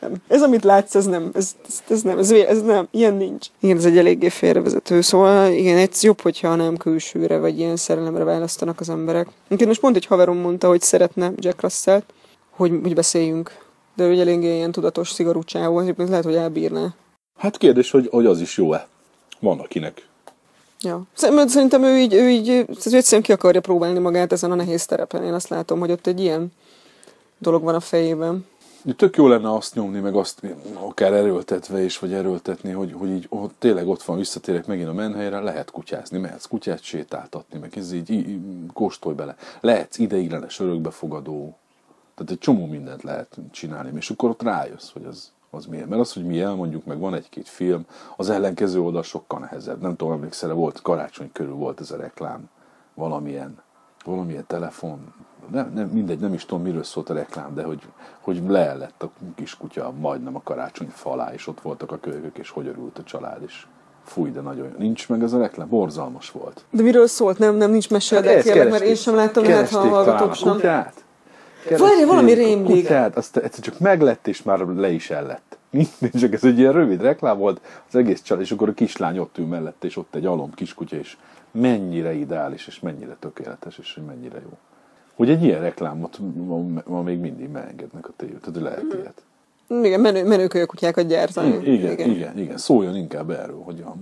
[0.00, 0.12] nem.
[0.28, 3.46] Ez, amit látsz, ez nem, ez, ez, ez nem, ez, ez nem, ilyen nincs.
[3.60, 8.24] Igen, ez egy eléggé félrevezető, szóval igen, egy jobb, hogyha nem külsőre, vagy ilyen szerelemre
[8.24, 9.28] választanak az emberek.
[9.48, 12.02] Én most pont egy haverom mondta, hogy szeretne Jack russell
[12.56, 13.60] hogy, hogy beszéljünk.
[13.96, 16.94] De ő egy eléggé ilyen tudatos, szigorú csávó, lehet, hogy elbírná.
[17.38, 18.86] Hát kérdés, hogy, hogy az is jó-e.
[19.40, 20.06] Van akinek.
[20.82, 21.02] Ja.
[21.46, 22.48] Szerintem ő így, ő így
[22.84, 25.24] egyszerűen ki akarja próbálni magát ezen a nehéz terepen.
[25.24, 26.52] Én azt látom, hogy ott egy ilyen
[27.38, 28.46] dolog van a fejében.
[28.96, 30.40] Tök jó lenne azt nyomni, meg azt
[30.74, 34.92] akár erőltetve is, vagy erőltetni, hogy, hogy így ott, tényleg ott van, visszatérek megint a
[34.92, 38.38] menhelyre, lehet kutyázni, mehetsz kutyát sétáltatni, meg ez így, így
[38.72, 39.36] kóstolj bele.
[39.60, 41.56] Lehetsz ideiglenes örökbefogadó,
[42.14, 45.88] tehát egy csomó mindent lehet csinálni, és akkor ott rájössz, hogy az, az milyen.
[45.88, 47.86] Mert az, hogy mi elmondjuk, meg van egy-két film,
[48.16, 49.80] az ellenkező oldal sokkal nehezebb.
[49.80, 52.48] Nem tudom, emlékszel, volt karácsony körül volt ez a reklám,
[52.94, 53.58] valamilyen,
[54.04, 55.14] valamilyen telefon,
[55.50, 57.82] nem, nem, mindegy, nem is tudom, miről szólt a reklám, de hogy,
[58.20, 62.66] hogy leellett a kiskutya majdnem a karácsony falá, és ott voltak a kölykök, és hogy
[62.66, 63.68] örült a család is.
[64.04, 66.64] Fúj, de nagyon nincs meg ez a reklám, borzalmas volt.
[66.70, 67.38] De miről szólt?
[67.38, 70.60] Nem, nem nincs mesél, de hát kérlek, mert én sem láttam, hát ha hallgatók sem.
[71.68, 72.86] Várj, valami rémlik.
[72.86, 75.58] Tehát azt egyszer csak meglett, és már le is ellett.
[76.20, 79.38] Csak ez egy ilyen rövid reklám volt, az egész család, és akkor a kislány ott
[79.38, 81.16] ül mellett, és ott egy alom kiskutya, és
[81.50, 84.58] mennyire ideális, és mennyire tökéletes, és mennyire jó.
[85.14, 88.98] Hogy egy ilyen reklámot ma, ma még mindig megengednek a tévé, tehát lehet mm.
[88.98, 89.22] ilyet.
[89.84, 91.48] Igen, menő, menő kutyákat gyártani.
[91.48, 93.60] Igen, igen, igen, igen, szóljon inkább erről.
[93.64, 93.94] Hogy a,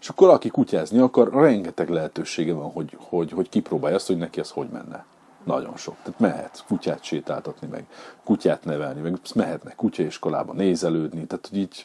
[0.00, 4.40] és akkor aki kutyázni akar, rengeteg lehetősége van, hogy, hogy, hogy kipróbálja azt, hogy neki
[4.40, 5.04] az hogy menne.
[5.46, 5.96] Nagyon sok.
[6.02, 7.86] Tehát mehet kutyát sétáltatni, meg
[8.24, 11.84] kutyát nevelni, meg mehetnek kutyaiskolába nézelődni, tehát hogy így,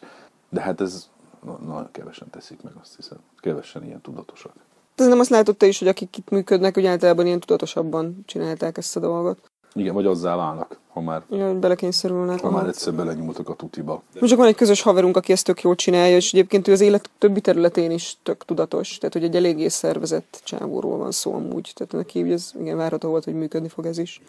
[0.49, 1.09] de hát ez
[1.39, 3.17] nagyon kevesen teszik meg, azt hiszem.
[3.39, 4.53] Kevesen ilyen tudatosak.
[4.95, 8.77] Ez nem azt látod te is, hogy akik itt működnek, hogy általában ilyen tudatosabban csinálták
[8.77, 9.50] ezt a dolgot.
[9.73, 12.39] Igen, vagy azzá válnak, ha már, ja, belekényszerülnek.
[12.39, 14.03] Ha már egyszer belenyúltak a tutiba.
[14.13, 16.81] Most csak van egy közös haverunk, aki ezt tök jól csinálja, és egyébként ő az
[16.81, 18.97] élet többi területén is tök tudatos.
[18.97, 21.71] Tehát, hogy egy eléggé szervezett csávóról van szó amúgy.
[21.75, 24.21] Tehát neki ez igen várható volt, hogy működni fog ez is.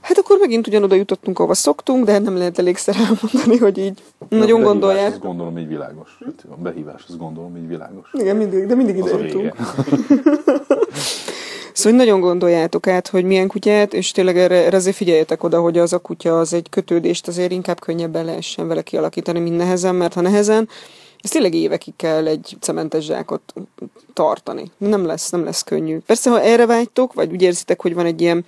[0.00, 4.38] Hát akkor megint ugyanoda jutottunk, ahova szoktunk, de nem lehet elégszer elmondani, hogy így ja,
[4.38, 5.10] nagyon gondolják.
[5.10, 6.18] Azt gondolom így világos.
[6.50, 8.10] A behívás, azt gondolom így világos.
[8.12, 9.56] Igen, mindig, de mindig ide jutunk.
[11.72, 15.78] Szóval nagyon gondoljátok át, hogy milyen kutyát, és tényleg erre, erre azért figyeljetek oda, hogy
[15.78, 20.14] az a kutya az egy kötődést azért inkább könnyebben lehessen vele kialakítani, mint nehezen, mert
[20.14, 20.68] ha nehezen,
[21.22, 23.54] ez tényleg évekig kell egy cementes zsákot
[24.12, 24.70] tartani.
[24.76, 25.98] Nem lesz, nem lesz könnyű.
[25.98, 28.44] Persze, ha erre vágytok, vagy úgy érzitek, hogy van egy ilyen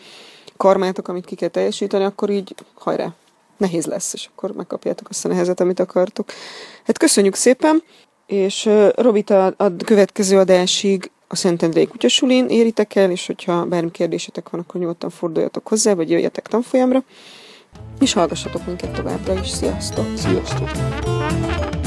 [0.56, 3.14] karmátok, amit ki kell teljesíteni, akkor így hajrá,
[3.56, 6.28] nehéz lesz, és akkor megkapjátok azt a nehezet, amit akartok.
[6.84, 7.82] Hát köszönjük szépen,
[8.26, 14.60] és Robita a következő adásig a Szentendrei Kutyasulin éritek el, és hogyha bármi kérdésetek van,
[14.60, 17.02] akkor nyugodtan forduljatok hozzá, vagy jöjjetek tanfolyamra,
[18.00, 19.48] és hallgassatok minket továbbra is.
[19.48, 20.16] Sziasztok!
[20.16, 21.81] Sziasztok!